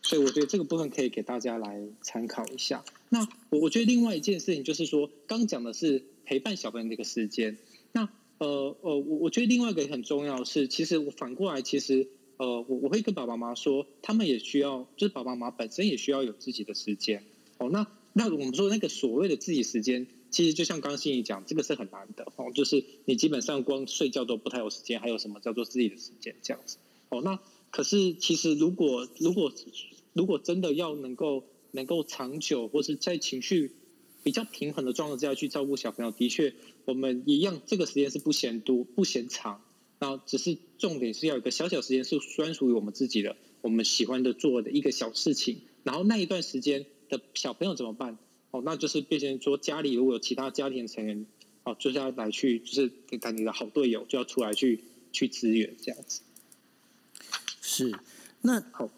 [0.03, 2.83] 所以我觉得这个部分可以给大家来参考一下。
[3.09, 7.57] 那我我觉得另外一件事情就是说，刚讲的是陪伴小朋友的一个时间。
[7.93, 17.23] 那呃呃，我我觉得另外一个很重要是，其实我反过来，其实呃，我我会跟爸爸妈妈说，他们也需要，就是爸爸妈妈本身也需要有自己的时间。
[17.59, 26.77] 哦，那那我们说那个所谓的自己时间，其实就像刚心怡讲，这个是很难的哦，就是你基本上光睡觉都不太有时间，还有什么叫做自己的时间这样子。
[27.09, 27.39] 哦，那
[27.69, 29.53] 可是其实如果如果
[30.13, 33.71] 如果真的要能够能够长久，或是在情绪
[34.21, 36.53] 比较平衡的状态之下去照顾小朋友，的确，
[36.85, 39.61] 我们一样这个时间是不嫌多不嫌长，
[39.99, 45.61] 然后只是重点是要有一个小小时间是专属于我们自己的，我们喜欢的做的一个小事情。
[45.83, 48.17] 然后那一段时间的小朋友怎么办？
[48.51, 51.25] 哦，那就是变成说家里如果有其他家庭成员，
[51.63, 56.21] 哦，就是要来去就是跟你的好队友就要出来去去支援这样子。
[57.61, 57.91] 是，
[58.41, 58.89] 那好。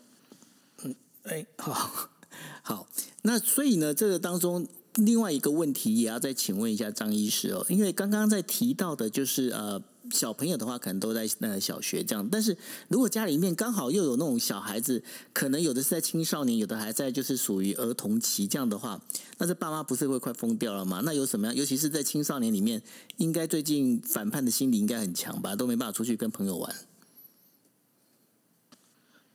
[1.25, 2.09] 哎，好，
[2.61, 2.87] 好，
[3.23, 12.55] 那所以呢，这个当中另外一个问题也要再请问一下张医师哦，因为刚刚在提到的就是呃小朋友的话，可能都在那小学这样，但是
[12.87, 15.03] 如果家里面刚好又有那种小孩子，
[15.33, 19.01] 可能有的是在青少年，有的还在就是属于儿童期这样的话，
[19.39, 21.01] 那这爸妈不是会快疯掉了吗？
[21.03, 21.55] 那有什么样？
[21.55, 22.81] 尤其是在青少年里面，
[23.17, 26.75] 应该最近反叛的心理应该很强吧，都没办法出去跟朋友玩。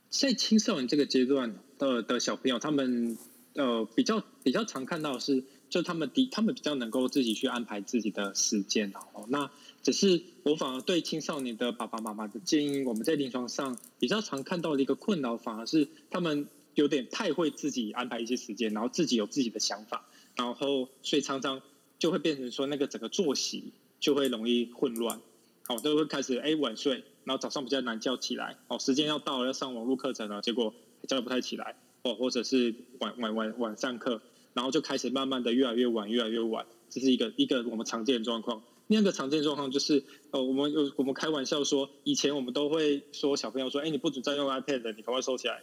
[0.09, 1.55] 在青少年这个阶段。
[1.81, 3.17] 的的小朋友，他们
[3.55, 9.25] 呃比较比较常看到是，就他们的他们比较能够自己去安排自己的时间哦。
[9.29, 9.49] 那
[9.81, 20.05] 只是我反而对青少年的爸爸妈妈的建议，我们在临床上比较常看到的一个困扰，反而是他们有点太会自己安排一些时间，然后自己有自己的想法，
[20.35, 21.63] 然后所以常常
[21.97, 25.19] 就会变成说那个整个作息就会容易混乱，
[25.63, 30.75] 好都会开始哎晚睡，然后早上比较难叫起来，哦时间要到了要上网络课程了，结果。
[31.07, 34.21] 叫不太起来，哦，或者是晚晚晚晚上课，
[34.53, 38.63] 然后就开始慢慢的越来越晚，越来越晚，这是一个一个我们常见的状况。
[38.87, 45.61] 另一个常见状况就是，呃，我们有我们开玩笑说，以前我们都会说小朋友说，哎，你不准再用 iPad，你赶快收起来。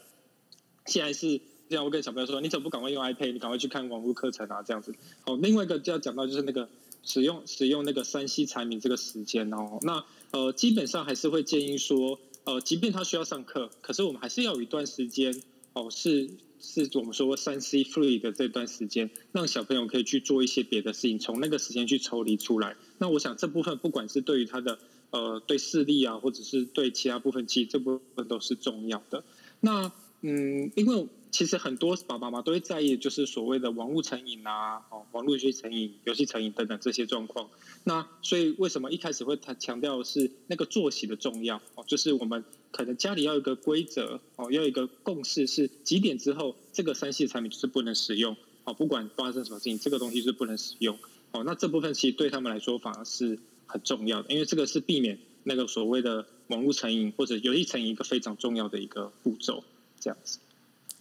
[0.86, 4.94] 现在是这样，我跟小朋友说，你怎么不赶快用 iPad，你赶快去看网络课程啊，这样子。
[5.26, 6.70] 哦，另外一个就要讲到就是那个
[7.02, 12.18] 使用使用那个三 C 产品这个时间哦，那呃，基本上还是会建议说，
[12.48, 15.42] 呃，即便他需要上课，可是我们还是要有一段时间
[15.74, 16.30] 哦是。
[16.60, 22.74] 是我们说三 C free 的这段时间，让小朋友可以去做一些别的事情，从那个时间去抽离出来。
[22.98, 24.76] 那我想这部分不管是对于他的
[25.10, 29.22] 呃对视力啊，或者是对其他部分，其实这部分都是重要的。
[29.60, 29.92] 那
[30.22, 37.48] 嗯，因为其实很多爸爸妈妈都会在意，就是所谓的网络成瘾啊，哦，网络游戏成瘾、游戏成瘾等等这些状况。
[37.84, 41.60] 那所以为什么一开始会他强调是那个作息的重要？
[41.74, 42.44] 哦，就是我们。
[42.70, 50.98] 可能家里要有一个规则哦，要有一个共识，是几点之后这个三系产品就是不能使用哦，不管发生什么事情，这个东西是不能使用
[51.30, 51.42] 哦。
[51.46, 59.64] 那这部分其实对他们来说反而是很重要的，因为这个是避免那个所谓的网络成瘾或者游戏成瘾一个非常重要的一个步骤，
[59.98, 60.38] 这样子。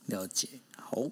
[0.08, 1.10] 了解，好。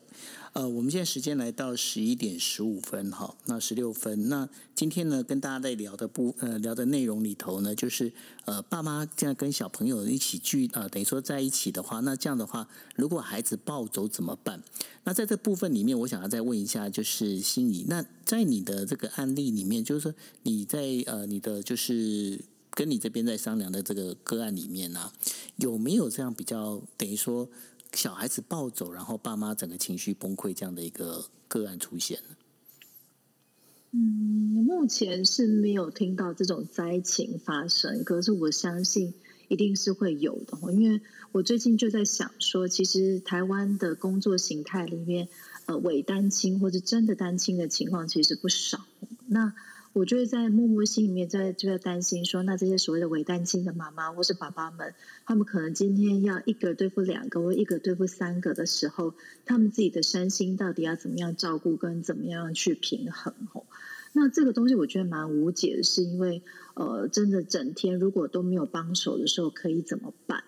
[0.54, 4.30] 呃，我们现在时间来到十一点十五分，哈，那十六分。
[4.30, 8.14] 那今天呢，跟大家在聊的不呃聊的内容里头呢，就是
[8.46, 14.64] 呃，爸妈这样跟小朋友一起聚呃，等于说在一起的话，那这样的话，如果孩子暴走怎么办？
[15.04, 22.39] 那在这部分里面，我想要再问一下，就是心仪，那在你的这个案例里面，就是说你在呃你的就是
[22.70, 25.12] 跟你这边在商量的这个个案里面呢，
[25.58, 27.50] 有没有这样比较等于说？
[27.96, 32.20] 小孩子暴走，然后爸妈整个情绪崩溃，这样的一个个案出现
[33.91, 39.14] 嗯，目前是没有听到这种灾情发生，可是我相信
[39.48, 40.58] 一定是会有的。
[40.74, 41.00] 因为
[41.32, 45.30] 我最近就在想说，其实台湾的工作形态里面，
[45.66, 48.86] 呃，伪单亲或者真的单亲的情况其实不少。
[49.28, 49.54] 那
[49.96, 54.93] 我就会在默默心里面在就在担心说，那这些所谓的伪单亲的妈妈或是爸爸们，
[55.26, 59.14] 他们可能今天要一个对付两个，或一个对付三个的时候，
[59.46, 63.34] 他们自己的身心到底要怎么样照顾，跟怎么样去平衡？
[63.54, 63.68] 吼，
[64.12, 66.43] 那这个东西我觉得蛮无解的，是因为
[66.74, 70.43] 呃，真的整天如果都没有帮手的时候，可以怎么办？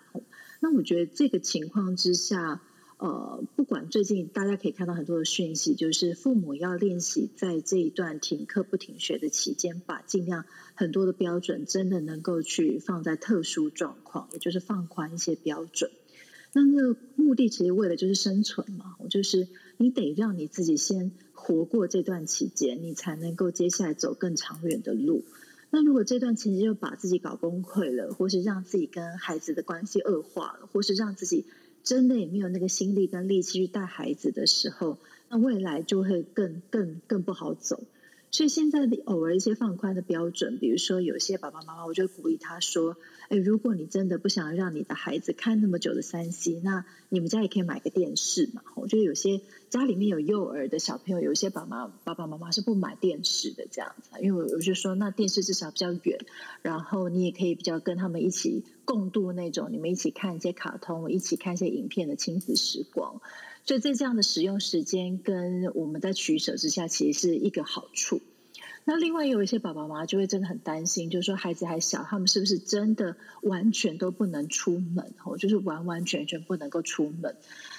[0.60, 2.60] 那我觉得这个情况之下。
[2.98, 10.44] 呃，不管最近大家可以看到很多的讯息，就是父母要练习在这一段停课不停学的期间，把尽量
[10.74, 15.92] 很多的标准真的能够去放在特殊状况，也就是放宽一些标准。
[16.52, 19.46] 那那个目的其实为了就是生存嘛，就是
[19.76, 25.24] 你得让你自己先活过这段期间，你才能够接下来走更长远的路。
[25.70, 31.44] 那如果这段期间又把自己搞崩溃了，或是让自己跟孩子的关系恶化了，或是让自己
[31.82, 34.98] 真的也没有那个心力跟力气去带孩子的时候，
[35.28, 37.82] 那未来就会更更更不好走。
[38.30, 42.96] 所以现在的偶尔一些放宽的标准，比如说有些爸爸妈妈，我就鼓励他说
[43.30, 56.18] ：“哎，如果你真的不想让你的孩子看那么久的三 C，那你们家也可以买个电视嘛。”我觉得有些家里面有幼儿的小朋友，有些爸妈爸爸妈妈是不买电视的这样子，因为我就说那电视至少比较远，
[56.60, 63.22] 然后你也可以比较跟他们一起共度那种你们一起看一些卡通、一起看一些影片的亲子时光。
[63.68, 68.22] 所以在这样的使用时间跟我们在取舍之下，其实是一个好处。
[68.86, 75.12] 那另外有一些爸爸妈妈就会真的很担心，就是说孩子还小，他们是不是真的完全都不能出门？
[75.22, 77.36] 哦，就是完完全全不能够出门。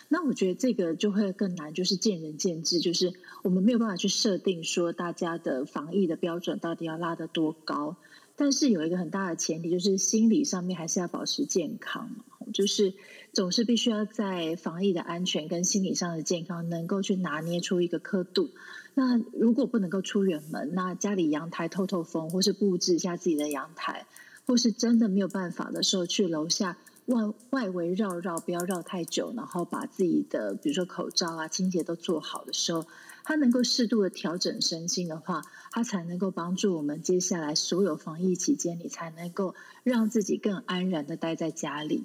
[0.10, 3.12] 那我觉得这个就会更难，就是见仁见智，就是
[3.42, 7.96] 我们没有办法去设定说大家的防疫的标准到底要拉得多高。
[8.40, 12.10] 但是有一个很大的前提，就是心理上面还是要保持健康，
[12.54, 12.94] 就是
[13.34, 18.50] 总是必须要在防疫的安全跟心理上的健康能够去拿捏出一个刻度。
[18.94, 24.06] 那如果不能够出远门，那家里阳台透透风，或是布置一下自己的阳台，
[24.48, 26.78] 或是真的没有办法的时候，去楼下
[27.10, 32.86] 外外围绕绕，不要绕太久，然后把自己的比如说口罩啊清洁都做好的时候，
[33.24, 35.42] 它能够适度的调整身心的话，
[35.72, 42.04] 它才能够帮助我们接下来所有防疫期间，你才能够让自己更安然的待在家里。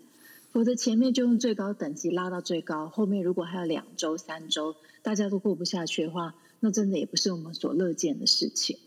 [0.52, 6.34] 否则前面就用最高等级拉到最高，后面如果还有两周、三周，大家都过不下去的话。
[6.60, 8.78] 那真的也不是我们所乐见的事情，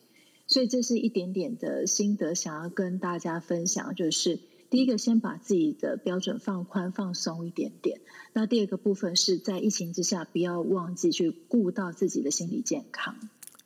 [0.47, 3.93] 所以这是一点点的心得，想要跟大家分享。
[3.93, 4.39] 就是
[4.69, 8.01] 第一个，先把自己的标准放宽、放松一点点。
[8.33, 13.15] 那第二个部分是在疫情之下，不要忘记去顾到自己的心理健康。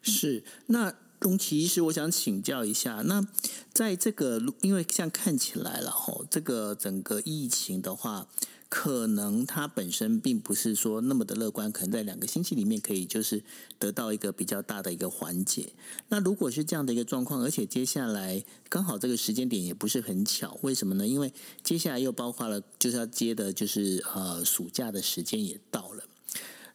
[0.02, 3.28] 是，那龙奇医师，我想请教一下，那
[3.74, 8.28] 在这个因为像看起来了吼，这个整个疫情的话。
[8.74, 13.44] 可能他本身并不是说那么的乐观，可能在两个星期里面可以就是
[13.78, 15.74] 得到一个比较大的一个缓解。
[16.08, 21.06] 那如果是这样的一个状况，而且接下来刚好这个时间点也不是很巧，为什么呢？
[21.06, 26.06] 因为接下来又包括了就是要接的就是呃暑假的时间也到了。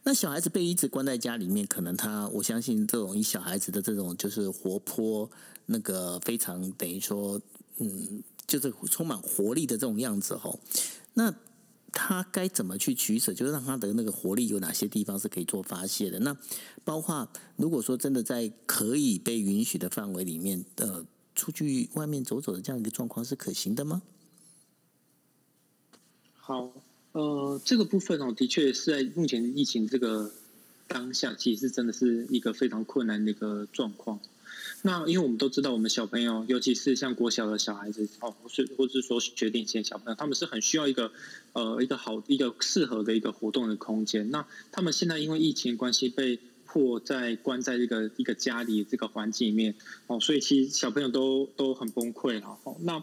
[0.02, 5.30] 那小孩子被一直关在家里面，可能他我相信这种以小孩子的这种就是活泼
[5.64, 7.40] 那个非常等于说
[7.78, 10.60] 嗯就是充满活力的这种样子吼，
[11.14, 11.34] 那。
[11.98, 13.32] 他该怎么去取舍？
[13.32, 16.18] 就是让他的那个活力有哪些地方是可以做发泄的？
[16.18, 16.36] 那
[16.84, 17.26] 包括
[17.56, 24.02] 如果说真的在可以被允许的范围里面，呃，出去外面走走的这样一个状况是可行的吗？
[26.34, 26.70] 好，
[27.12, 30.30] 呃，这个部分哦，的确是在目前疫情这个
[30.86, 34.20] 当下，其实真的是一个非常困难的一个状况。
[34.82, 41.10] 那因为我们都知道，我们小朋友，尤其是像国小的小孩子，哦，或是或是说学龄前小朋友，他们是很需要一个
[41.52, 44.30] 呃一个好一个适合的一个活动的空间。
[44.30, 49.74] 那他们现在因为疫情关系被迫在关在这个一个家里这个环境里面，
[50.06, 52.58] 哦，所以其实小朋友都都很崩溃了。
[52.64, 53.02] 哦，那。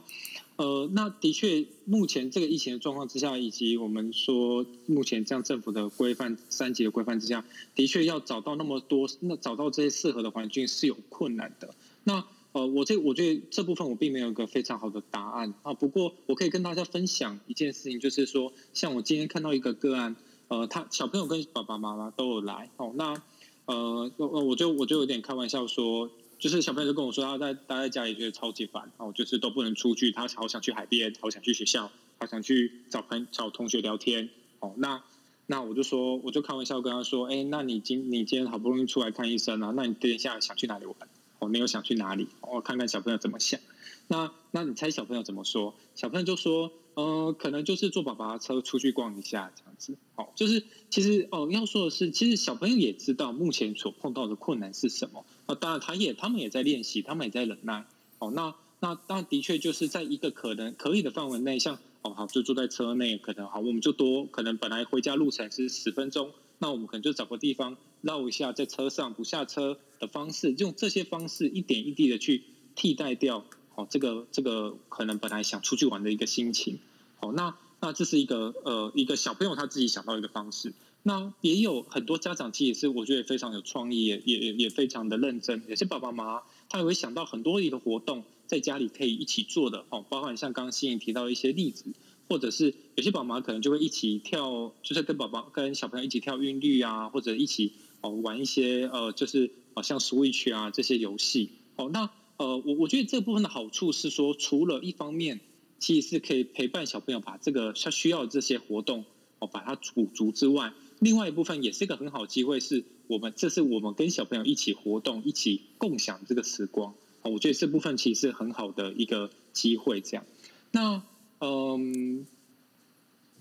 [0.64, 7.44] 呃，那的确，目前这个疫情的状况之下，以及我们说目前这样政府的规范三级的规范之下，
[7.76, 11.76] 的确要找到那么多，那找到这些适合的环境是有困难的。
[12.06, 15.74] 那呃，我这我觉得这部分我并没有一个非常好的答案啊。
[15.74, 20.16] 不过我可以跟大家分享一件事情，就是说，像我今天看到一个个案，
[20.48, 23.22] 呃，他小朋友跟爸爸妈妈都有来哦，那
[23.66, 26.10] 呃，我我就我就有点开玩笑说。
[26.44, 31.90] 就是小朋友就跟我说，他在待在家里觉得超级烦，哦，就是都不能出去，他好想去海边，好想去学校，
[32.20, 34.30] 好想去找朋找同学聊天，
[34.60, 35.02] 哦，那
[35.46, 40.96] 那我就说，我就开玩笑跟他说，哎，那你今你今天好不容易出来看医生啊，那你等一下想去哪里玩？
[41.40, 42.28] 哦，你有想去哪里？
[42.42, 43.62] 我看看小朋友怎么想。
[44.10, 45.74] 那那你猜小朋友怎么说？
[45.96, 46.74] 小朋友就说。
[46.96, 55.56] 呃，可能就是坐爸爸的车出去逛一下这样子，好，就是其实哦，要说的是，其实小朋友也知道目前所碰到的困难是什么啊。
[55.56, 57.86] 当然，他也他们也在练习，他们也在忍耐。
[58.20, 72.44] 哦，那那那的确就是在一个可能可以的范围内，像哦好，就坐在车内，可能好，我们就多可能本来回家路程是十分钟，那我们可能就找个地方绕一下，在车上不下车的方式，用这些方式一点一滴的去
[72.76, 73.46] 替代掉。
[73.76, 76.78] 哦，这个这个可能本来想出去玩的一个心情，
[77.22, 80.74] 哦，那那这是一个呃一个小朋友他自己想到一个方式，
[81.04, 91.86] 那也有很多家长其实也是我觉得非常有创意，也也也非常的认真，有些爸爸妈妈他也会想到很多一个活动在家里可以一起做的，哦，包含像刚刚欣颖提到一些例子，
[92.28, 102.10] 或者是有些爸爸妈可能就会一起跳，就是跟宝宝跟小朋友一起跳韵律啊，或者一起哦玩一些呃就是好像 Switch 啊这些游戏，哦，那。
[102.36, 105.40] 呃，我我觉得这部分的好处是说，除了一方面，
[105.78, 109.06] 其实是可以陪伴小朋友把这个他需要的这些活动
[109.38, 110.74] 哦，把它补足之外，
[111.04, 117.30] 另外一部分也是一个很好机会，是我们这是我们跟小朋友一起活动、一起共享这个时光啊。
[117.30, 120.02] 我觉得这部分其实是很好的一个机会。
[120.02, 120.26] 这样，
[120.72, 121.04] 那
[121.40, 122.26] 嗯，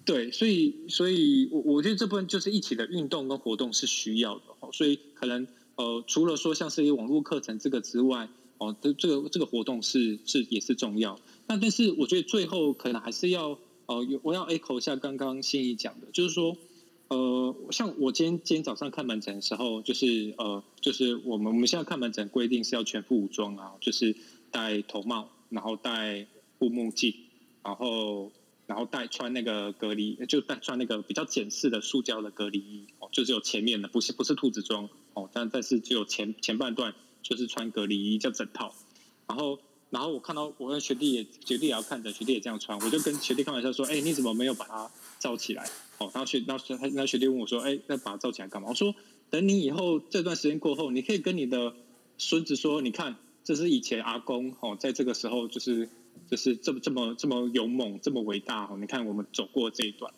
[0.04, 4.44] 对，所以所以，我我觉得这部分就是一起的运动跟活动是需要的。
[4.72, 5.46] 所以可能
[5.76, 8.28] 呃，除了说像是一网络课程这个之外。
[8.58, 11.18] 哦，这这个这个活动是是也是重要。
[11.48, 16.56] 那但是我觉得最后可能还是要呃，我要 echo 一下刚刚心怡讲的，就是说
[17.12, 24.16] 呃，像我今天今天早上看门诊的时候，就是呃，就是我们我们现在看门诊规定是要全副武装啊，就是
[24.50, 26.26] 戴头帽，然后戴
[26.58, 27.14] 护目镜，
[27.62, 28.32] 然后
[28.66, 36.94] 然后戴穿那个隔离，就戴穿那个比较简式的塑胶的隔离衣哦，就只有前面的，不是不是兔子装哦，但但是只有前前半段。
[37.24, 38.74] 就是穿隔离衣叫整套，
[39.28, 39.56] 然后
[39.90, 44.90] 然后我看到我跟学弟也学弟也要看着学弟也这样穿，我就跟学弟开玩笑说：“哎，你怎么没有把它
[45.20, 45.64] 罩起来？”
[46.14, 48.94] 然后学然后他那学弟问我说：“哎，那把它罩起来干嘛？”我说
[49.30, 51.74] ：“等你以后这段时间过后，你可以跟你的
[52.18, 55.88] 孙子说，你看这是以前阿公哦，在这个时候就是
[56.30, 60.12] 就是这么这么这么勇猛，这么伟大哦，你看我们走过这一段。”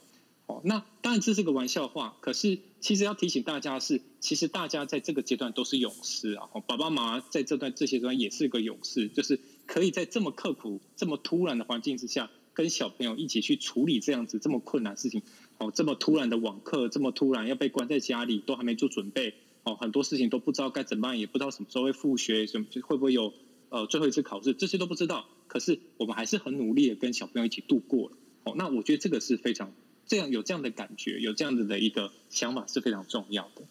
[0.47, 6.51] 哦，那当然这是个玩笑话，可是其实要提醒大家是，其实大家在这个阶段都是勇士啊！
[6.53, 15.23] 哦爸爸妈妈在这段这些段也是个勇士，就是可以在这么刻苦、这么突然的环境之下，跟小朋友一起去处理这样子这么困难的事情。
[15.59, 23.33] 哦，这么突然的网课，这么突然要被关在家里，都还没做准备，哦，很多事情都不知道该怎么办，也不知道什么时候会复学，什么会不会有
[23.69, 25.27] 呃最后一次考试，这些都不知道。
[25.47, 28.17] 可是我们还是很努力的跟小朋友一起度过了。
[28.45, 29.73] 哦，那我觉得这个是非常。
[30.07, 33.63] 这样有这样的感觉，有这样子的一个想法是非常重要的。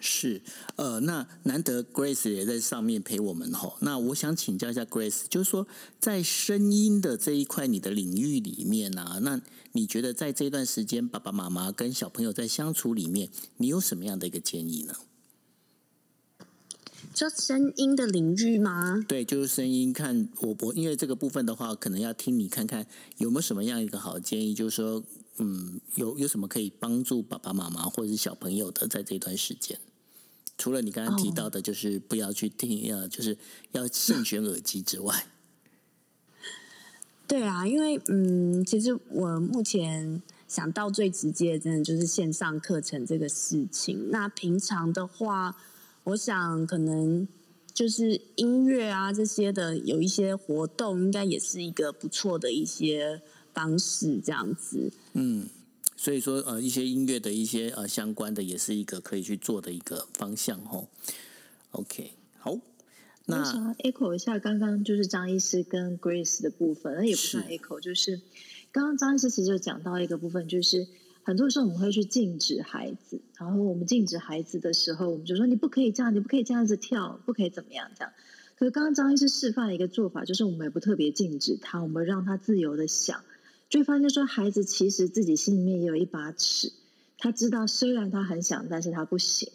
[0.00, 0.42] 是，
[0.76, 3.76] 呃，那难得 Grace 也在上面陪我们吼。
[3.80, 5.68] 那我想请教一下 Grace，就是说
[6.00, 9.40] 在声音的这一块你的领域里面啊，那
[9.72, 13.28] 你觉得在这段时间爸爸妈妈跟小朋友在相处里面，
[13.58, 14.94] 你有什么样的一个建议呢？
[17.12, 19.04] 就声音的领域吗？
[19.06, 19.92] 对，就是声音。
[19.92, 22.86] 看我我因为这个部分的话，可能要听你看看
[23.18, 25.02] 有没有什么样一个好建议，就是说，
[25.38, 29.78] 嗯，有有什么可以帮助爸爸妈妈或者是小朋友的在这段时间。
[30.60, 33.38] 除了你刚刚提到的，就是不要去听，呃，就是
[33.72, 35.24] 要慎选耳机之外，
[37.26, 44.10] 对啊，因为嗯，其实我目前想到最直接的，真的就是线上课程这个事情。
[44.10, 45.56] 那平常的话，
[46.04, 47.26] 我想可能
[47.72, 53.22] 就是音乐啊这些的，有一些活动，应该也是一个不错的一些
[53.54, 54.92] 方式，这样子。
[55.14, 55.48] 嗯。
[56.02, 60.88] 所以说，呃，一些音乐的一些呃相关的，也是一个可以去做的一个方向哦。
[61.72, 62.58] OK，好，
[63.26, 68.22] 那想要 echo 一下刚刚就是张医师跟 Grace 的部分，那也不算 echo，就是
[68.72, 70.86] 刚刚张医师其实就讲到一个部分，就是
[71.22, 78.10] 很多时候我们会去禁止孩子，然后我们禁止孩子的时候，我们就说你不可以这样，你不可以这样子跳，不可以怎么样这样。
[78.58, 83.22] 可是刚刚张医师示范了一个做法，就是我们也不特别禁止他，我们让他自由的想。
[83.70, 86.72] 就发现说，孩子其实自己心里面也有一把尺，
[87.18, 89.48] 他知道虽然他很想，但是他不行。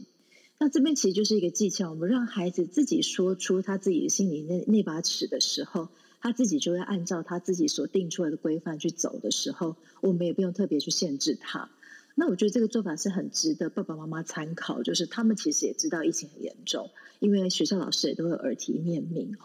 [0.57, 5.89] 那这边其实就是一个技巧，我们让孩子自己说出他自己心里那那把尺的时候，
[6.21, 11.69] 他自己就会按照他自己所定出来的规范去走的时候，我们也不用特别去限制他。
[12.15, 16.89] 那我觉得这个做法是很值得爸爸妈妈参考，就是他们其实也知道疫情很严重，
[17.19, 19.35] 因为学校老师也都会耳提面命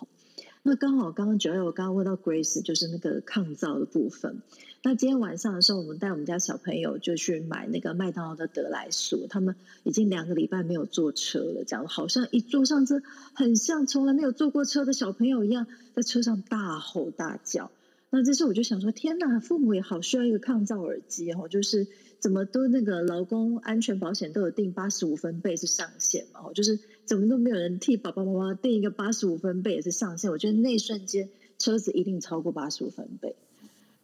[0.62, 4.42] 那刚好，刚刚九月我刚刚问到 Grace，就是那个抗噪的部分。
[4.82, 13.00] 那今天晚上的时候，我们带我们家小朋友就去买那个麦当劳的德莱素，他们已经两个礼拜没有坐车了，讲好像一坐上车，
[13.34, 17.70] 很像从来没有坐过车的小朋友一样，在车上大吼大叫。
[18.10, 21.86] 那这时候我就想说，天哪，父母也好需要一个抗噪耳机哦，就是
[22.18, 26.78] 怎么都那个劳工安全保险都有定八十五分贝是上限嘛，哦，就是。
[27.10, 33.34] 怎么都没有人替爸爸妈妈定一个八十五分贝也是上限，我觉得那瞬间车子一定超过八十五分贝，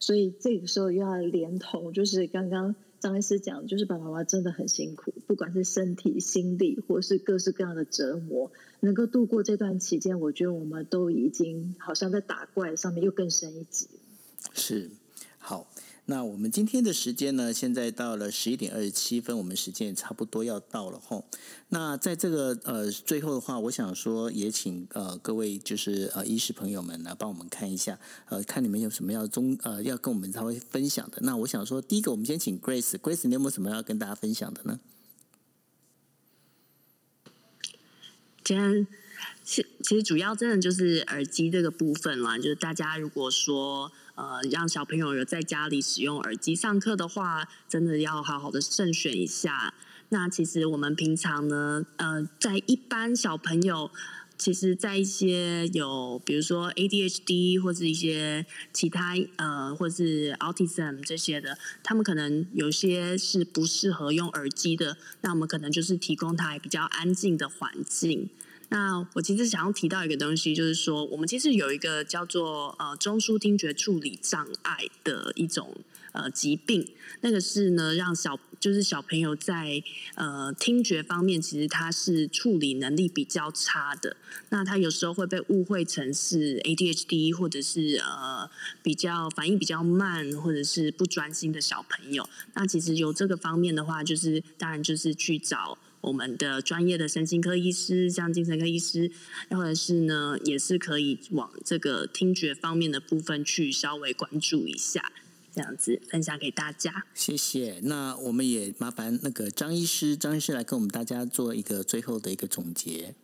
[0.00, 8.50] 所以这个时候又要连同，就是刚刚张医师讲，就是爸爸妈妈真的很辛苦，不管是身体、心理或是各式各样的折磨，
[8.80, 13.86] 能够度过这段期间，我觉得我们都已经好像在打怪上面又更深一级。
[14.52, 14.90] 是，
[15.38, 15.68] 好。
[16.08, 17.52] 那我们今天的时间呢？
[17.52, 21.24] 现在到了十一点二十七分，我们时间也差不多要到了吼。
[21.70, 31.18] 那在这个呃最后的话，我想说也请呃各位就是呃医师朋友们来帮我们看一下，呃看你们有什么要中呃要跟我们稍微分享的。
[31.22, 34.78] 那我想说，第一个我们先请 Grace，Grace 你有没有什么要跟大家分享的呢？
[38.44, 38.86] 今天
[39.44, 43.90] 其其实主要真的就是耳机这个部分啦，就是大家如果说。
[44.16, 49.72] 呃，让小朋友有在家里使用耳机上课的话，真的要好好的慎选一下。
[50.08, 53.90] 那其实我们平常呢，呃，在一般小朋友，
[54.38, 64.96] 其实，在一些有比如说 ADHD 或是一些其他呃，或是 Autism 这些的，他们可能有些是不适合用耳机的。
[65.22, 68.28] 那我们可能就是提供他比较安静的环境。
[68.68, 75.76] 那我其实想要提到一个东西，就是说，我们其实有一个叫做呃中枢听觉处理障碍的一种
[76.10, 76.86] 呃疾病，
[77.20, 79.80] 那个是呢让小就是小朋友在
[80.16, 84.16] 呃听觉方面，其实他是处理能力比较差的。
[84.48, 88.50] 那他有时候会被误会成是 ADHD，或者是呃
[88.82, 92.28] 比较反应比较慢，或者是不专心的小朋友。
[92.54, 95.78] 那其实有这个方面的话，就是当然就是去找。
[96.06, 99.10] 我们的专业的神经科医师，像精神科医师，
[99.50, 105.10] 或者是呢，也是可以往这个听觉方面的部分去稍微关注一下，
[105.52, 107.04] 这样子分享给大家。
[107.12, 107.80] 谢谢。
[107.82, 113.16] 那我们也麻烦那个张医师，张医师来跟我们大家做一个最后的一个总结。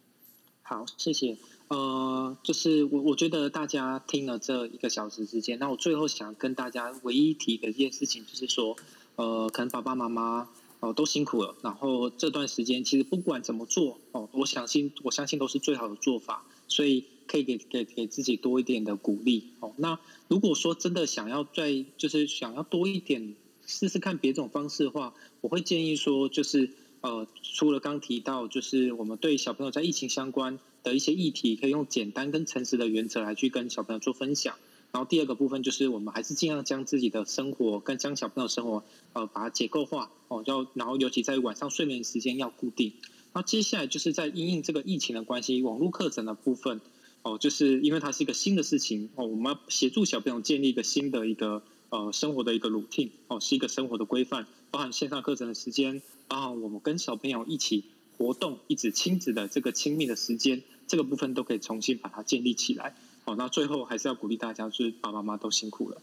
[0.63, 1.39] 好，谢谢。
[1.69, 8.77] 呃，就是我我觉得大家听了这一个小时之间，那我最后想跟大家唯一提的一件事情，就是说，
[9.15, 10.49] 呃，可能爸爸妈妈。
[10.83, 11.55] 哦，都辛苦了。
[11.63, 16.45] 然后这段时间，其实不管怎么做，哦，我相信，我相信都是最好的做法。
[16.69, 19.51] 所以可以给给给自己多一点的鼓励。
[19.61, 23.35] 哦，那如果说真的想要再就是想要多一点
[23.67, 25.13] 试试看别种方式的话，
[25.43, 26.71] 我会建议说，就是
[27.03, 34.57] 呃，除了刚提到，就是我们对小朋友在疫情相关的一些议题，可以用简单跟诚实的原则来去跟小朋友做分享。
[34.93, 38.85] 然后第二个部分就是，我们还是尽量将自己的生活跟将小朋友生活，
[39.15, 42.93] 呃，把它结构化哦，要然后尤其在晚上睡眠时间要固定。
[43.33, 46.83] 那接下来就是在因应这个疫情的关系，网络课程的部分
[47.23, 57.85] 哦，就是因为它是一个新的事情哦，我们要协助小朋友建立一个新的一个呃生活的一个 routine 哦，是一个生活的规范，包含线上课程的时间，包含我们跟小朋友一起
[58.19, 62.95] 活动，一直亲子的这个亲密的时间，这个部分都可以重新把它建立起来。
[63.25, 66.03] 哦，那最后还是要鼓励大家，就是爸爸妈妈都辛苦了。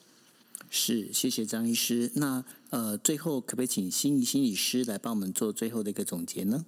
[0.69, 2.11] 是，谢谢张医师。
[2.15, 6.65] 那呃，最后可不可以请心仪心理师来帮我们做最后的一个总结呢？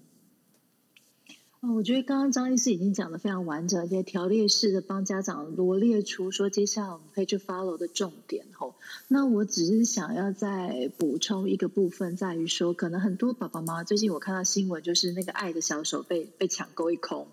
[1.60, 8.48] 哦，我觉得刚刚张医师已经讲的非常完整，而且条列式的帮家长罗列出说接下来我们可以去 follow 的重点。
[8.54, 8.74] 吼，
[9.08, 17.28] 那我只是想要再补充一个部分，在于说，可能很多爸爸妈妈最近我看到新闻，就是那个爱的小手被被抢购一空。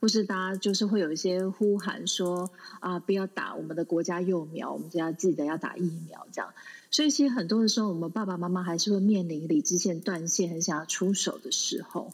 [0.00, 6.52] 或是大家就是会有一些呼喊说啊，不要打我们的国家幼苗，我们就要记得要打疫苗这样。
[6.90, 12.12] 所以其实很多的时候，我们爸爸妈妈还是会面临理智线断线，很想要出手的时候。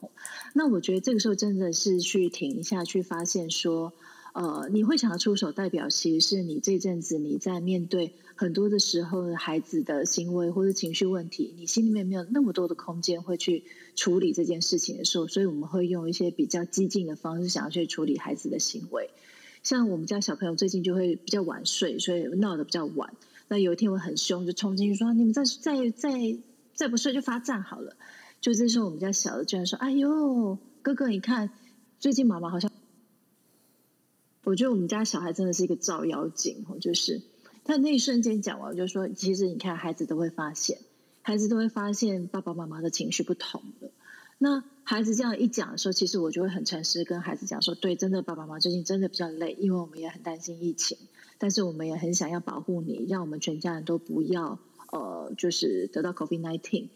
[0.53, 3.93] 那我觉得这个时候真的是去停一下，去发现说。
[4.33, 13.65] 呃，你会想要出手，代表其实是你这阵子你在面对很多的时候，孩子的行为或者情绪问题，你心里面没有那么多的空间会去
[13.97, 19.11] 处理这件事情的时候，所以我们会用一些比较激进的方式，想要去处理孩子的行为。
[19.65, 23.13] 像我们家小朋友最近就会比较晚睡，所以闹得比较晚。
[23.49, 26.39] 那有一天我很凶，就冲进去说：“你们再再再
[26.73, 27.97] 再不睡就罚站好了。”
[28.41, 31.51] 就这时候我们家小的居然说：“哎呦，哥哥，你看
[31.99, 32.71] 最近妈妈好像……”
[34.45, 37.21] 我觉得我们家小孩真的是一个照妖镜，就是
[37.65, 40.79] 他那一瞬间讲完，我就说，其实你看，孩子都会发现，
[41.23, 43.91] 孩子都会发现爸爸妈妈的情绪不同了。
[44.39, 50.97] 那孩子这样一讲的时候，其实我就会很诚实跟孩子讲说，对，真的爸爸妈妈最近真的比较累，因为我们也很担心疫情，
[51.37, 54.59] 但是我们也很想要保护你，让我们全家人都不要
[54.91, 56.89] 呃，就是得到 COVID nineteen。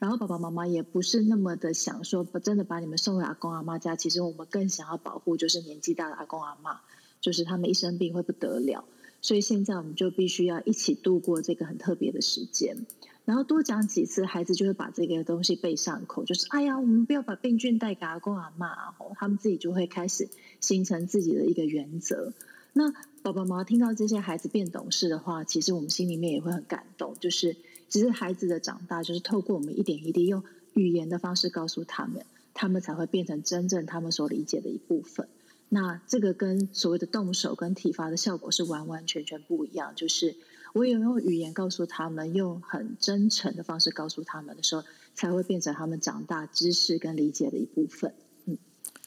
[0.00, 3.96] 然后爸爸妈妈也不是那么的想说，真的把你们送回阿公阿妈家。
[3.96, 6.80] 其实我们更想要保护，就是年纪大的阿公阿妈，
[7.20, 8.86] 就是他们一生病会不得了。
[9.20, 12.78] 所以现在我们就必须要一起度过这个很特别的时间。
[13.26, 20.30] 然后多讲几次，孩子就会把这个东西背上口，就是哎呀，我们不要把病菌带给阿公阿妈，他们自己就会开始
[20.60, 22.32] 形成自己的一个原则。
[22.72, 22.90] 那
[23.20, 27.56] 爸爸妈妈听到这些孩子变懂事的话，其实我们心里面也会很感动，就是。
[27.90, 32.24] 只是孩子的长大，就是透过我们一点一滴用语言的方式告诉他们，
[32.54, 35.28] 他们才会变成真正他们所理解的一部分。
[35.68, 39.92] 那这个跟所谓的动手跟体罚的效果是完完全全不一样。
[39.94, 40.34] 就是
[40.72, 44.84] 我有用语言告诉他们，用很真诚的方式告诉他们的时候，
[45.14, 48.14] 才会变成他们长大知识跟理解的一部分。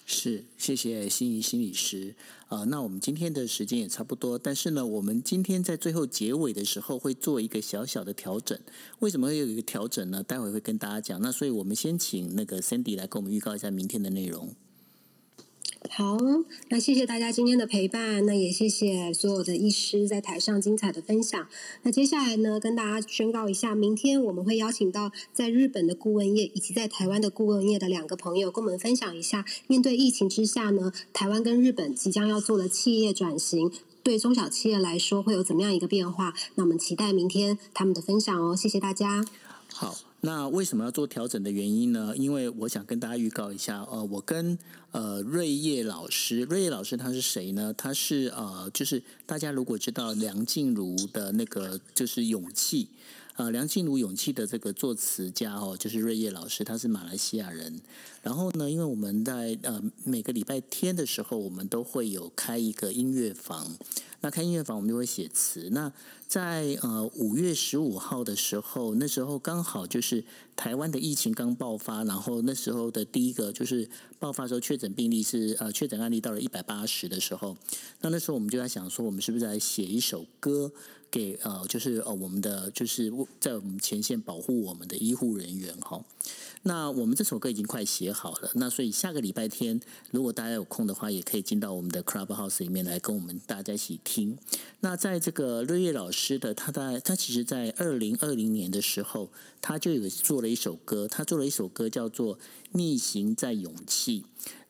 [0.06, 2.16] 是，谢谢心仪心理师。
[2.48, 8.60] 啊，那我们今天的时间也差不多，但是呢，我们今天在最后结尾的时候会做一个小小的调整。
[9.00, 10.22] 为什么会有一个调整呢？
[10.22, 11.20] 待会会跟大家讲。
[11.22, 14.54] 那所以我们先请那个 Sandy 来跟我们预告一下明天的内容。
[15.90, 16.18] 好，
[16.70, 21.48] 那谢谢大家今天的陪伴，那也谢谢所有的医师在台上精彩的分享。
[21.84, 33.72] 那接下来呢，跟大家宣告一下，明天我们会邀请到在日本的顾问业以及在台湾的顾问业的两个朋友，跟我们分享一下，面对疫情之下呢，台湾跟日本即将要做的企业转型，
[34.02, 36.34] 对中小企业来说会有怎么样一个变化？
[36.56, 39.24] 那我们期待明天他们的分享哦，谢谢大家。
[39.68, 40.13] 好。
[40.26, 42.14] 那为什么要做调整的原因呢？
[42.16, 44.58] 因为我想跟大家预告一下，呃，我跟
[44.92, 47.74] 呃瑞叶老师，瑞叶老师他是谁呢？
[47.78, 52.88] 他是呃，就是大家如果知道梁静茹的那个就是勇气，
[53.36, 57.82] 呃，梁静茹勇气的这个作词家哦，就是瑞叶老师，他是马来西亚人。
[58.22, 63.76] 然后呢，因为我们在呃每个礼拜天的时候，我们都会有开一个音乐房。
[64.22, 65.70] 那开音乐房，我们就会写词。
[65.72, 65.92] 那
[66.28, 70.24] 在呃五月十五号的时候，那时候刚好就是
[70.56, 77.58] 台湾的疫情刚爆发，然后那时候的第一个就是爆发时候确诊病例是呃确诊案例到了一百八十的时候，
[78.02, 80.72] 那那时候我们就在想说，我们是不是来写一首歌
[81.14, 86.04] 给呃就是呃我们的就是在我们前线保护我们的医护人员哈。
[86.64, 89.80] 那我们这首歌已经快写好了，那所以下个礼拜天，
[90.12, 94.38] 如果大家有空的话，也可以进到我们的 Clubhouse 里面来跟我们大家一起听。
[94.80, 99.30] 那在这个瑞月老师的，他在他其实在二零二零年的时候，
[99.62, 102.38] 他就有做了一首歌，他做了一首歌叫做
[102.74, 104.22] 《逆行在勇气》。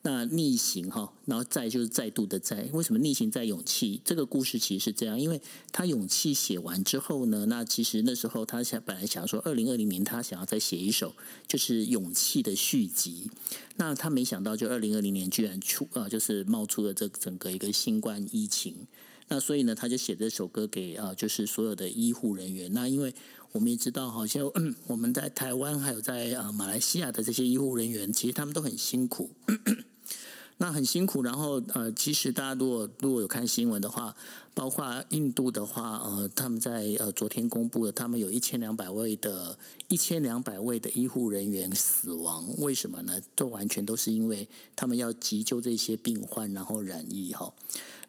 [0.06, 4.02] 那逆行哈，然后再就是再度的再，为什么逆行在勇气？
[4.04, 5.40] 这个故事其实是这样，因为
[5.72, 11.14] 他勇气写完之后呢，那其实那时候他想本来想说，二零二零年他想要再写一首
[11.48, 13.30] 就是勇气的续集，
[13.76, 18.86] 那他没想到就二零二零年居然出啊，就是冒出了这整个一个新冠疫情，
[19.28, 22.70] 那所以呢，他就写这首歌给啊，就是所有的医护人员。
[22.74, 23.14] 那因为
[23.54, 24.50] 我们也知道，好像
[24.88, 29.30] 我们在台湾还有在呃马来西亚的这些医护人员，其实他们都很辛苦。
[30.58, 34.16] 那很辛苦，然后呃，其实大家如果如果有看新闻的话，
[34.54, 43.20] 包括印度的话，呃，他们在呃昨天公布了，他们有一千两百位的一千两百位的医护人员死亡，为什么呢？
[43.36, 47.54] 都完全都是因为他们要急救这些病患，然后染疫哈。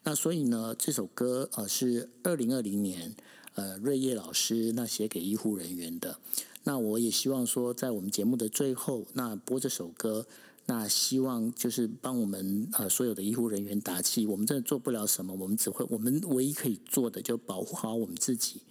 [0.01, 3.15] 那所以呢，这首歌呃是二零二零年
[3.55, 6.19] 呃瑞叶老师那写给医护人员的。
[6.63, 10.25] 那我也希望说，在我们节目的最后，那播这首歌。
[10.67, 14.25] 那希望就是帮我们呃所有的医护人员打气。
[14.25, 18.61] 我们真的做不了什么，我们只会我们唯一可以做的就保护好我们自己。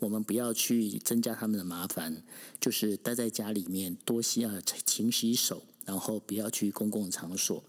[0.00, 2.24] 我们不要去增加他们的麻烦，
[2.60, 7.62] 就是待在家里面多洗啊勤洗手，然后不要去公共场所。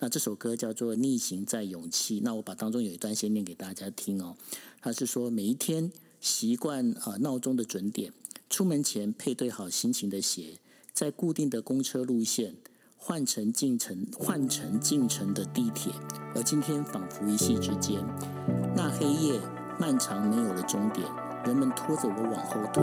[0.00, 2.18] 那这首歌叫做《逆行在勇气》。
[2.24, 4.36] 那我把当中有一段先念给大家听哦。
[4.80, 8.12] 他是说每一天习惯呃闹钟的准点，
[8.48, 10.58] 出门前配对好心情的鞋，
[10.92, 12.54] 在固定的公车路线。
[13.00, 15.92] 换乘进城，换乘进城的地铁，
[16.34, 18.04] 而今天仿佛一夕之间，
[18.74, 19.40] 那黑夜
[19.78, 21.06] 漫长，没有了终点，
[21.46, 22.82] 人们拖着我往后退，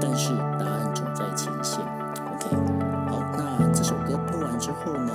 [0.00, 1.78] 但是答案总在前线。
[1.80, 2.48] OK，
[3.10, 5.14] 好，那这首歌播完之后呢，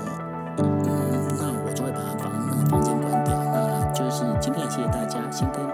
[0.60, 3.34] 嗯，那我就会把房房间关掉。
[3.44, 5.67] 那就是今天也谢谢大家，先跟。